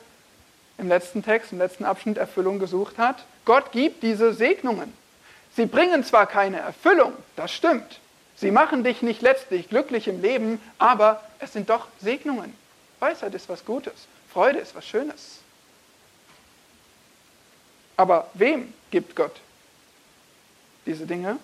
[0.78, 3.24] im letzten Text, im letzten Abschnitt Erfüllung gesucht hat.
[3.44, 4.99] Gott gibt diese Segnungen.
[5.57, 8.01] Sie bringen zwar keine Erfüllung, das stimmt.
[8.36, 12.55] Sie machen dich nicht letztlich glücklich im Leben, aber es sind doch Segnungen.
[13.01, 15.40] Weisheit ist was Gutes, Freude ist was Schönes.
[17.96, 19.40] Aber wem gibt Gott
[20.86, 21.38] diese Dinge?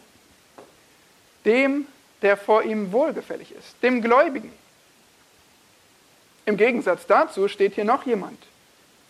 [1.45, 1.87] Dem,
[2.23, 4.53] der vor ihm wohlgefällig ist, dem Gläubigen.
[6.47, 8.39] Im Gegensatz dazu steht hier noch jemand,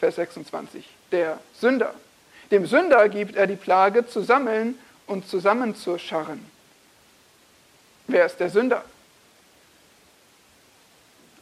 [0.01, 1.94] Vers 26, der Sünder.
[2.51, 6.44] Dem Sünder gibt er die Plage zu sammeln und zusammenzuscharren.
[8.07, 8.84] Wer ist der Sünder?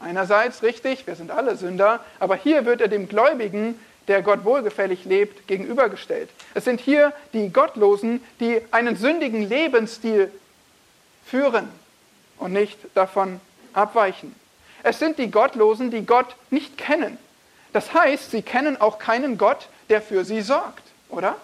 [0.01, 5.05] Einerseits richtig, wir sind alle Sünder, aber hier wird er dem Gläubigen, der Gott wohlgefällig
[5.05, 6.29] lebt, gegenübergestellt.
[6.53, 10.31] Es sind hier die Gottlosen, die einen sündigen Lebensstil
[11.25, 11.69] führen
[12.39, 13.41] und nicht davon
[13.73, 14.35] abweichen.
[14.83, 17.17] Es sind die Gottlosen, die Gott nicht kennen.
[17.73, 21.37] Das heißt, sie kennen auch keinen Gott, der für sie sorgt, oder?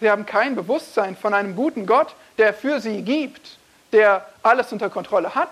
[0.00, 3.58] Sie haben kein Bewusstsein von einem guten Gott, der für sie gibt,
[3.92, 5.50] der alles unter Kontrolle hat.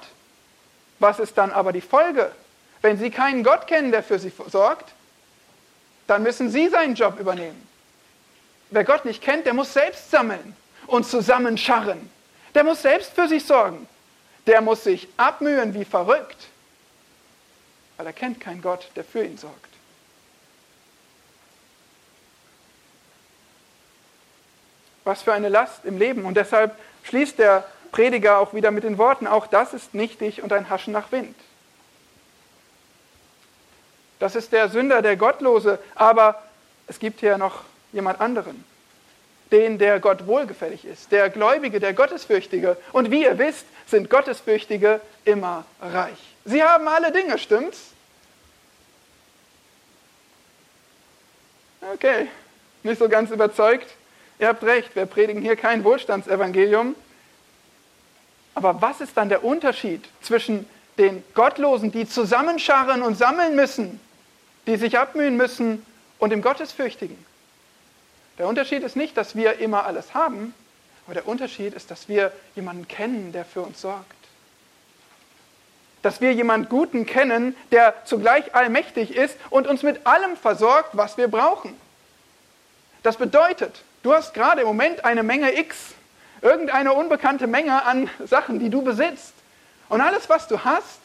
[0.98, 2.32] Was ist dann aber die Folge?
[2.80, 4.92] Wenn sie keinen Gott kennen, der für sie sorgt,
[6.06, 7.68] dann müssen sie seinen Job übernehmen.
[8.70, 12.10] Wer Gott nicht kennt, der muss selbst sammeln und zusammenscharren.
[12.54, 13.86] Der muss selbst für sich sorgen.
[14.46, 16.48] Der muss sich abmühen wie verrückt,
[17.96, 19.68] weil er kennt keinen Gott, der für ihn sorgt.
[25.08, 26.26] Was für eine Last im Leben.
[26.26, 30.52] Und deshalb schließt der Prediger auch wieder mit den Worten, auch das ist nichtig und
[30.52, 31.34] ein Haschen nach Wind.
[34.18, 36.42] Das ist der Sünder, der Gottlose, aber
[36.88, 38.62] es gibt hier noch jemand anderen,
[39.50, 42.76] den der Gott wohlgefällig ist, der Gläubige, der Gottesfürchtige.
[42.92, 46.18] Und wie ihr wisst, sind Gottesfürchtige immer reich.
[46.44, 47.92] Sie haben alle Dinge, stimmt's?
[51.94, 52.28] Okay,
[52.82, 53.88] nicht so ganz überzeugt.
[54.38, 56.94] Ihr habt recht, wir predigen hier kein Wohlstandsevangelium.
[58.54, 64.00] Aber was ist dann der Unterschied zwischen den Gottlosen, die zusammenscharren und sammeln müssen,
[64.66, 65.84] die sich abmühen müssen,
[66.18, 67.16] und dem Gottesfürchtigen?
[68.38, 70.54] Der Unterschied ist nicht, dass wir immer alles haben,
[71.06, 74.04] aber der Unterschied ist, dass wir jemanden kennen, der für uns sorgt.
[76.02, 81.16] Dass wir jemanden Guten kennen, der zugleich allmächtig ist und uns mit allem versorgt, was
[81.16, 81.74] wir brauchen.
[83.02, 85.94] Das bedeutet, Du hast gerade im Moment eine Menge X,
[86.40, 89.34] irgendeine unbekannte Menge an Sachen, die du besitzt.
[89.88, 91.00] Und alles, was du hast,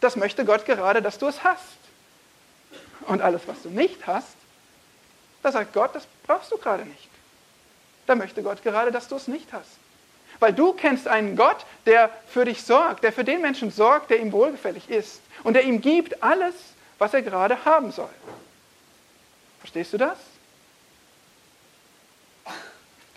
[0.00, 1.60] das möchte Gott gerade, dass du es hast.
[3.06, 4.34] Und alles, was du nicht hast,
[5.42, 7.08] da sagt Gott, das brauchst du gerade nicht.
[8.06, 9.70] Da möchte Gott gerade, dass du es nicht hast.
[10.40, 14.20] Weil du kennst einen Gott, der für dich sorgt, der für den Menschen sorgt, der
[14.20, 16.54] ihm wohlgefällig ist und der ihm gibt alles,
[16.98, 18.10] was er gerade haben soll.
[19.60, 20.18] Verstehst du das?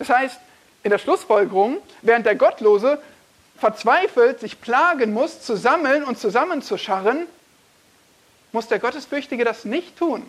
[0.00, 0.40] Das heißt,
[0.82, 2.98] in der Schlussfolgerung, während der Gottlose
[3.58, 7.26] verzweifelt sich plagen muss, zu sammeln und zusammenzuscharren,
[8.52, 10.24] muss der Gottesfürchtige das nicht tun,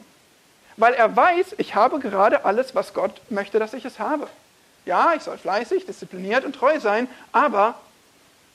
[0.76, 4.28] weil er weiß, ich habe gerade alles, was Gott möchte, dass ich es habe.
[4.86, 7.76] Ja, ich soll fleißig, diszipliniert und treu sein, aber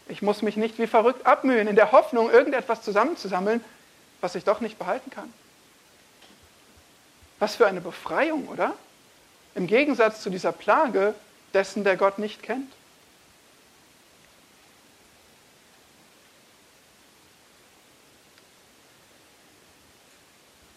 [0.08, 3.64] ich muss mich nicht wie verrückt abmühen, in der Hoffnung, irgendetwas zusammenzusammeln,
[4.20, 5.32] was ich doch nicht behalten kann.
[7.38, 8.74] Was für eine Befreiung, oder?
[9.56, 11.14] Im Gegensatz zu dieser Plage
[11.54, 12.70] dessen, der Gott nicht kennt.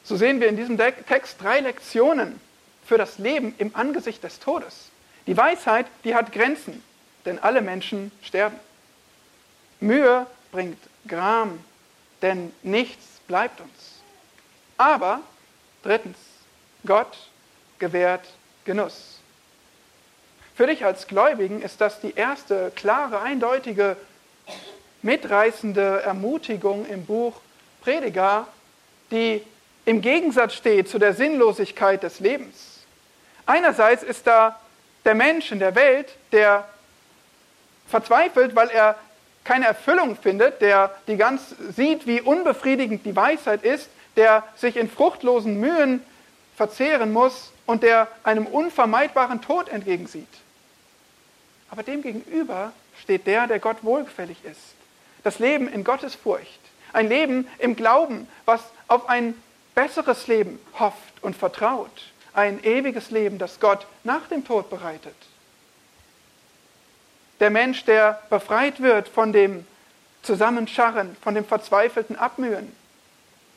[0.05, 2.39] So sehen wir in diesem Text drei Lektionen
[2.85, 4.89] für das Leben im Angesicht des Todes.
[5.27, 6.81] Die Weisheit, die hat Grenzen,
[7.25, 8.57] denn alle Menschen sterben.
[9.81, 11.59] Mühe bringt Gram,
[12.21, 13.99] denn nichts bleibt uns.
[14.77, 15.19] Aber,
[15.83, 16.17] drittens,
[16.85, 17.17] Gott
[17.77, 18.25] gewährt
[18.69, 19.17] Genuss.
[20.53, 23.97] Für dich als Gläubigen ist das die erste klare, eindeutige,
[25.01, 27.33] mitreißende Ermutigung im Buch
[27.81, 28.47] Prediger,
[29.09, 29.41] die
[29.85, 32.81] im Gegensatz steht zu der Sinnlosigkeit des Lebens.
[33.47, 34.59] Einerseits ist da
[35.03, 36.69] der Mensch in der Welt, der
[37.87, 38.99] verzweifelt, weil er
[39.45, 44.87] keine Erfüllung findet, der die ganz sieht, wie unbefriedigend die Weisheit ist, der sich in
[44.87, 46.03] fruchtlosen Mühen
[46.55, 50.27] verzehren muss und der einem unvermeidbaren Tod entgegensieht.
[51.69, 54.73] Aber demgegenüber steht der, der Gott wohlgefällig ist.
[55.23, 56.59] Das Leben in Gottes Furcht.
[56.93, 59.35] Ein Leben im Glauben, was auf ein
[59.75, 62.11] besseres Leben hofft und vertraut.
[62.33, 65.15] Ein ewiges Leben, das Gott nach dem Tod bereitet
[67.39, 69.65] der Mensch, der befreit wird von dem
[70.23, 72.75] Zusammenscharren, von dem verzweifelten Abmühen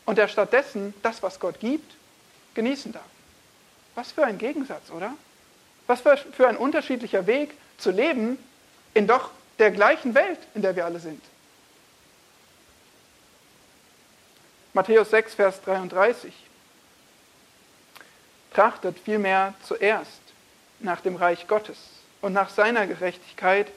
[0.07, 1.95] und der stattdessen das, was Gott gibt,
[2.55, 3.03] genießen darf.
[3.95, 5.15] Was für ein Gegensatz, oder?
[5.87, 8.39] Was für ein unterschiedlicher Weg zu leben
[8.95, 11.23] in doch der gleichen Welt, in der wir alle sind.
[14.73, 16.33] Matthäus 6, Vers 33.
[18.55, 20.21] Trachtet vielmehr zuerst
[20.81, 21.79] nach dem Reich Gottes
[22.23, 23.71] und nach seiner Gerechtigkeit,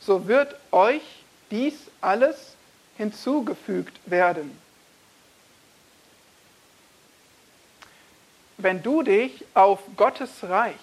[0.00, 1.02] so wird euch
[1.50, 2.54] dies alles
[2.96, 4.56] hinzugefügt werden.
[8.58, 10.74] Wenn du dich auf Gottes Reich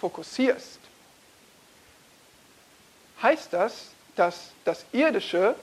[0.00, 0.78] fokussierst,
[3.22, 5.54] heißt das, dass das Irdische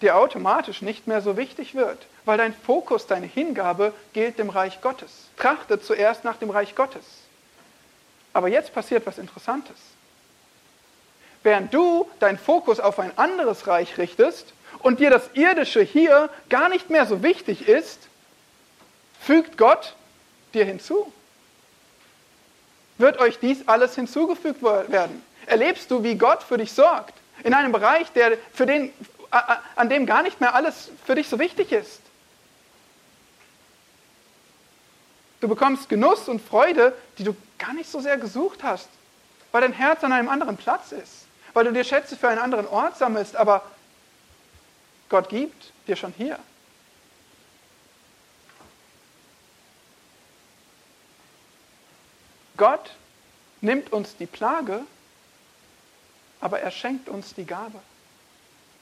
[0.00, 4.80] dir automatisch nicht mehr so wichtig wird, weil dein Fokus, deine Hingabe gilt dem Reich
[4.80, 5.28] Gottes.
[5.36, 7.04] Trachte zuerst nach dem Reich Gottes.
[8.32, 9.76] Aber jetzt passiert was Interessantes.
[11.42, 16.68] Während du deinen Fokus auf ein anderes Reich richtest und dir das Irdische hier gar
[16.68, 18.08] nicht mehr so wichtig ist,
[19.20, 19.94] fügt Gott
[20.54, 21.12] dir hinzu.
[22.98, 25.22] Wird euch dies alles hinzugefügt werden?
[25.46, 27.14] Erlebst du, wie Gott für dich sorgt?
[27.42, 28.92] In einem Bereich, der für den,
[29.76, 32.00] an dem gar nicht mehr alles für dich so wichtig ist.
[35.40, 38.88] Du bekommst Genuss und Freude, die du gar nicht so sehr gesucht hast,
[39.52, 42.66] weil dein Herz an einem anderen Platz ist, weil du dir Schätze für einen anderen
[42.66, 43.62] Ort sammelst, aber
[45.10, 46.38] Gott gibt dir schon hier.
[52.64, 52.92] Gott
[53.60, 54.86] nimmt uns die Plage,
[56.40, 57.78] aber er schenkt uns die Gabe.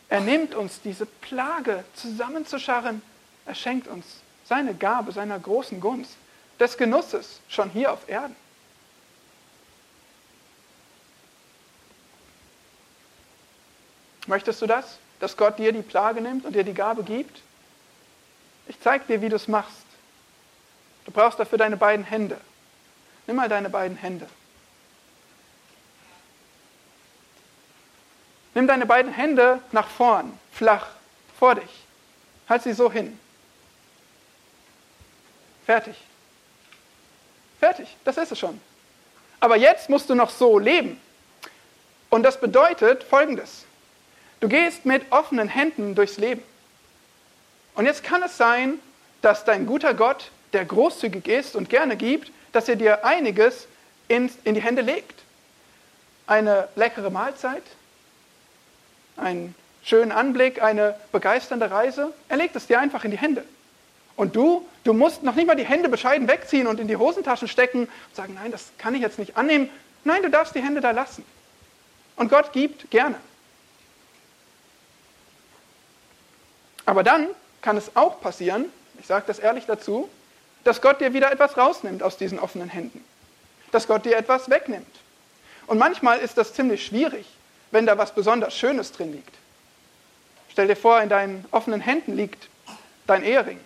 [0.08, 3.02] Er nimmt uns diese Plage zusammenzuscharren.
[3.44, 4.06] Er schenkt uns
[4.44, 6.12] seine Gabe, seiner großen Gunst
[6.60, 8.36] des Genusses schon hier auf Erden.
[14.28, 17.40] Möchtest du das, dass Gott dir die Plage nimmt und dir die Gabe gibt?
[18.68, 19.86] Ich zeige dir, wie du es machst.
[21.04, 22.40] Du brauchst dafür deine beiden Hände.
[23.32, 24.26] Nimm mal deine beiden Hände.
[28.52, 30.88] Nimm deine beiden Hände nach vorn, flach,
[31.38, 31.86] vor dich.
[32.46, 33.18] Halt sie so hin.
[35.64, 35.96] Fertig.
[37.58, 38.60] Fertig, das ist es schon.
[39.40, 41.00] Aber jetzt musst du noch so leben.
[42.10, 43.64] Und das bedeutet Folgendes.
[44.40, 46.42] Du gehst mit offenen Händen durchs Leben.
[47.76, 48.78] Und jetzt kann es sein,
[49.22, 53.66] dass dein guter Gott, der großzügig ist und gerne gibt, dass er dir einiges
[54.08, 55.20] in, die Hände legt.
[56.26, 57.62] Eine leckere Mahlzeit,
[59.16, 62.12] einen schönen Anblick, eine begeisternde Reise.
[62.28, 63.44] Er legt es dir einfach in die Hände.
[64.16, 67.48] Und du, du musst noch nicht mal die Hände bescheiden wegziehen und in die Hosentaschen
[67.48, 69.68] stecken und sagen, nein, das kann ich jetzt nicht annehmen.
[70.04, 71.24] Nein, du darfst die Hände da lassen.
[72.16, 73.16] Und Gott gibt gerne.
[76.84, 77.28] Aber dann
[77.62, 78.66] kann es auch passieren,
[79.00, 80.08] ich sage das ehrlich dazu,
[80.64, 83.04] dass Gott dir wieder etwas rausnimmt aus diesen offenen Händen.
[83.70, 84.86] Dass Gott dir etwas wegnimmt.
[85.66, 87.26] Und manchmal ist das ziemlich schwierig,
[87.70, 89.34] wenn da was besonders Schönes drin liegt.
[90.50, 92.48] Stell dir vor, in deinen offenen Händen liegt
[93.06, 93.58] dein Ehering,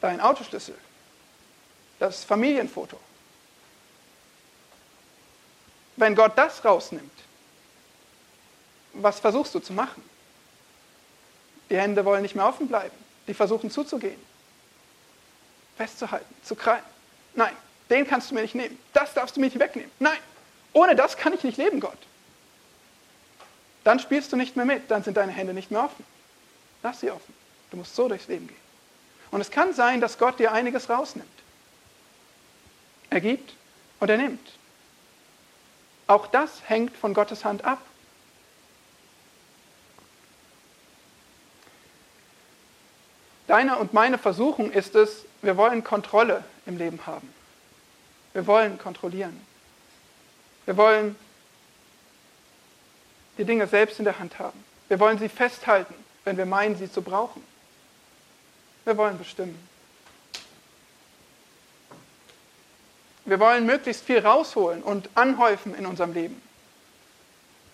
[0.00, 0.74] dein Autoschlüssel,
[1.98, 2.98] das Familienfoto.
[5.96, 7.12] Wenn Gott das rausnimmt,
[8.94, 10.02] was versuchst du zu machen?
[11.68, 12.96] Die Hände wollen nicht mehr offen bleiben.
[13.28, 14.20] Die versuchen zuzugehen,
[15.80, 16.84] festzuhalten, zu krallen.
[17.34, 17.56] Nein,
[17.88, 18.78] den kannst du mir nicht nehmen.
[18.92, 19.90] Das darfst du mir nicht wegnehmen.
[19.98, 20.18] Nein,
[20.74, 21.96] ohne das kann ich nicht leben, Gott.
[23.82, 26.04] Dann spielst du nicht mehr mit, dann sind deine Hände nicht mehr offen.
[26.82, 27.34] Lass sie offen.
[27.70, 28.60] Du musst so durchs Leben gehen.
[29.30, 31.26] Und es kann sein, dass Gott dir einiges rausnimmt.
[33.08, 33.54] Er gibt
[34.00, 34.52] und er nimmt.
[36.08, 37.80] Auch das hängt von Gottes Hand ab.
[43.50, 47.34] Deine und meine Versuchung ist es, wir wollen Kontrolle im Leben haben.
[48.32, 49.44] Wir wollen kontrollieren.
[50.66, 51.16] Wir wollen
[53.38, 54.62] die Dinge selbst in der Hand haben.
[54.86, 55.92] Wir wollen sie festhalten,
[56.22, 57.42] wenn wir meinen, sie zu brauchen.
[58.84, 59.58] Wir wollen bestimmen.
[63.24, 66.40] Wir wollen möglichst viel rausholen und anhäufen in unserem Leben.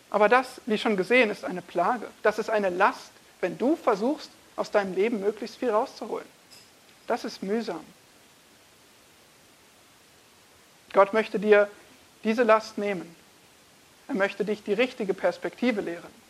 [0.09, 2.07] Aber das, wie schon gesehen, ist eine Plage.
[2.23, 3.11] Das ist eine Last,
[3.43, 6.27] wenn du versuchst, aus deinem Leben möglichst viel rauszuholen.
[7.07, 7.85] Das ist mühsam.
[10.93, 11.71] Gott möchte dir
[12.25, 13.15] diese Last nehmen.
[14.09, 16.27] Er möchte dich die richtige Perspektive lehren.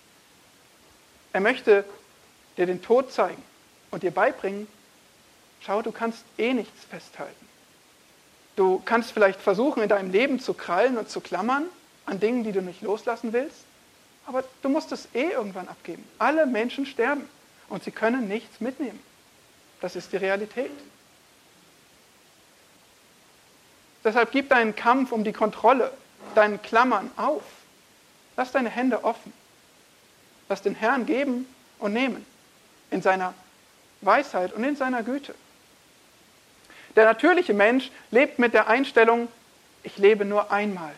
[1.33, 1.85] Er möchte
[2.57, 3.43] dir den Tod zeigen
[3.91, 4.67] und dir beibringen,
[5.61, 7.47] schau, du kannst eh nichts festhalten.
[8.57, 11.65] Du kannst vielleicht versuchen, in deinem Leben zu krallen und zu klammern
[12.07, 13.65] an Dingen, die du nicht loslassen willst,
[14.27, 16.05] aber du musst es eh irgendwann abgeben.
[16.19, 17.29] Alle Menschen sterben
[17.69, 19.01] und sie können nichts mitnehmen.
[19.81, 20.71] Das ist die Realität.
[24.05, 25.91] Deshalb gib deinen Kampf um die Kontrolle,
[26.35, 27.43] deinen Klammern auf.
[28.37, 29.33] Lass deine Hände offen.
[30.49, 31.47] Lass den Herrn geben
[31.79, 32.25] und nehmen
[32.91, 33.35] in seiner
[34.01, 35.35] Weisheit und in seiner Güte.
[36.95, 39.29] Der natürliche Mensch lebt mit der Einstellung,
[39.83, 40.93] ich lebe nur einmal.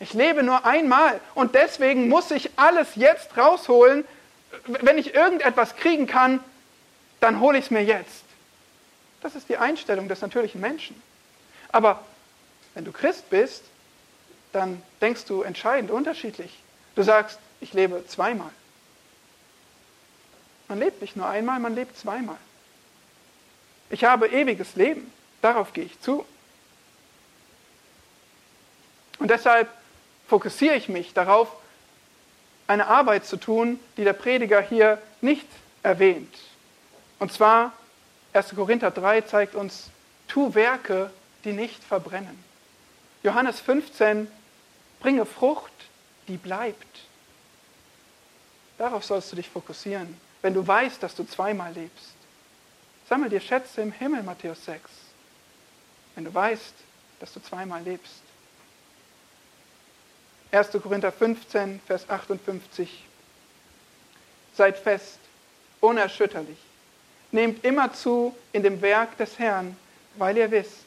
[0.00, 4.04] Ich lebe nur einmal und deswegen muss ich alles jetzt rausholen.
[4.66, 6.40] Wenn ich irgendetwas kriegen kann,
[7.20, 8.24] dann hole ich es mir jetzt.
[9.20, 11.00] Das ist die Einstellung des natürlichen Menschen.
[11.70, 12.04] Aber
[12.74, 13.62] wenn du Christ bist,
[14.52, 16.58] dann denkst du entscheidend unterschiedlich.
[16.94, 18.50] Du sagst, ich lebe zweimal.
[20.68, 22.36] Man lebt nicht nur einmal, man lebt zweimal.
[23.90, 26.24] Ich habe ewiges Leben, darauf gehe ich zu.
[29.18, 29.68] Und deshalb
[30.28, 31.48] fokussiere ich mich darauf,
[32.66, 35.46] eine Arbeit zu tun, die der Prediger hier nicht
[35.82, 36.34] erwähnt.
[37.18, 37.72] Und zwar,
[38.32, 38.54] 1.
[38.54, 39.90] Korinther 3 zeigt uns,
[40.28, 41.10] tu Werke,
[41.44, 42.42] die nicht verbrennen.
[43.22, 44.28] Johannes 15
[45.00, 45.72] Bringe Frucht,
[46.28, 47.00] die bleibt.
[48.78, 52.14] Darauf sollst du dich fokussieren, wenn du weißt, dass du zweimal lebst.
[53.08, 54.90] Sammel dir Schätze im Himmel, Matthäus 6,
[56.14, 56.74] wenn du weißt,
[57.18, 58.22] dass du zweimal lebst.
[60.52, 60.70] 1.
[60.82, 63.04] Korinther 15, Vers 58.
[64.54, 65.18] Seid fest,
[65.80, 66.58] unerschütterlich.
[67.30, 69.76] Nehmt immer zu in dem Werk des Herrn,
[70.16, 70.84] weil ihr wisst,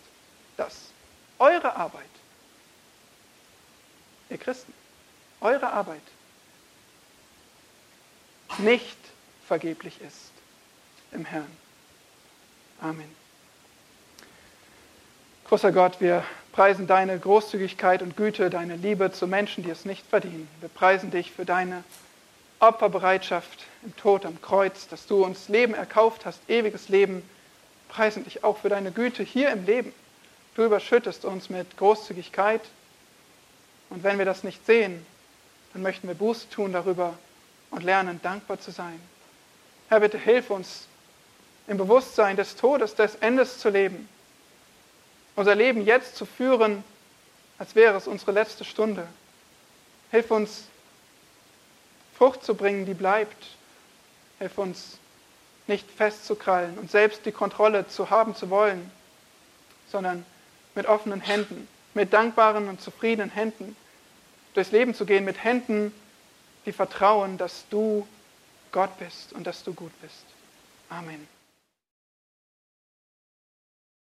[0.55, 0.91] dass
[1.39, 2.05] eure Arbeit
[4.30, 4.74] ihr Christen,
[5.41, 6.01] eure Arbeit
[8.57, 8.97] nicht
[9.47, 10.32] vergeblich ist
[11.11, 11.51] im Herrn.
[12.82, 13.16] Amen.
[15.45, 16.24] Großer Gott, wir
[16.56, 20.47] preisen deine Großzügigkeit und Güte, deine Liebe zu Menschen, die es nicht verdienen.
[20.62, 21.84] Wir preisen dich für deine
[22.62, 27.16] Opferbereitschaft im Tod am Kreuz, dass du uns Leben erkauft hast, ewiges Leben.
[27.16, 29.91] Wir preisen dich auch für deine Güte hier im Leben.
[30.56, 32.62] Du überschüttest uns mit Großzügigkeit,
[33.89, 35.06] und wenn wir das nicht sehen,
[35.74, 37.14] dann möchten wir Buße tun darüber
[37.70, 38.99] und lernen, dankbar zu sein.
[39.89, 40.88] Herr, bitte hilf uns,
[41.68, 44.08] im Bewusstsein des Todes, des Endes zu leben.
[45.36, 46.84] Unser Leben jetzt zu führen,
[47.58, 49.08] als wäre es unsere letzte Stunde.
[50.12, 50.66] Hilf uns,
[52.18, 53.48] Frucht zu bringen, die bleibt.
[54.40, 54.98] Hilf uns,
[55.68, 58.92] nicht festzukrallen und selbst die Kontrolle zu haben zu wollen,
[59.92, 60.26] sondern
[60.76, 63.76] mit offenen Händen mit dankbaren und zufriedenen Händen
[64.54, 65.92] durchs Leben zu gehen, mit Händen,
[66.66, 68.08] die vertrauen, dass du
[68.72, 70.26] Gott bist und dass du gut bist.
[70.90, 71.35] Amen.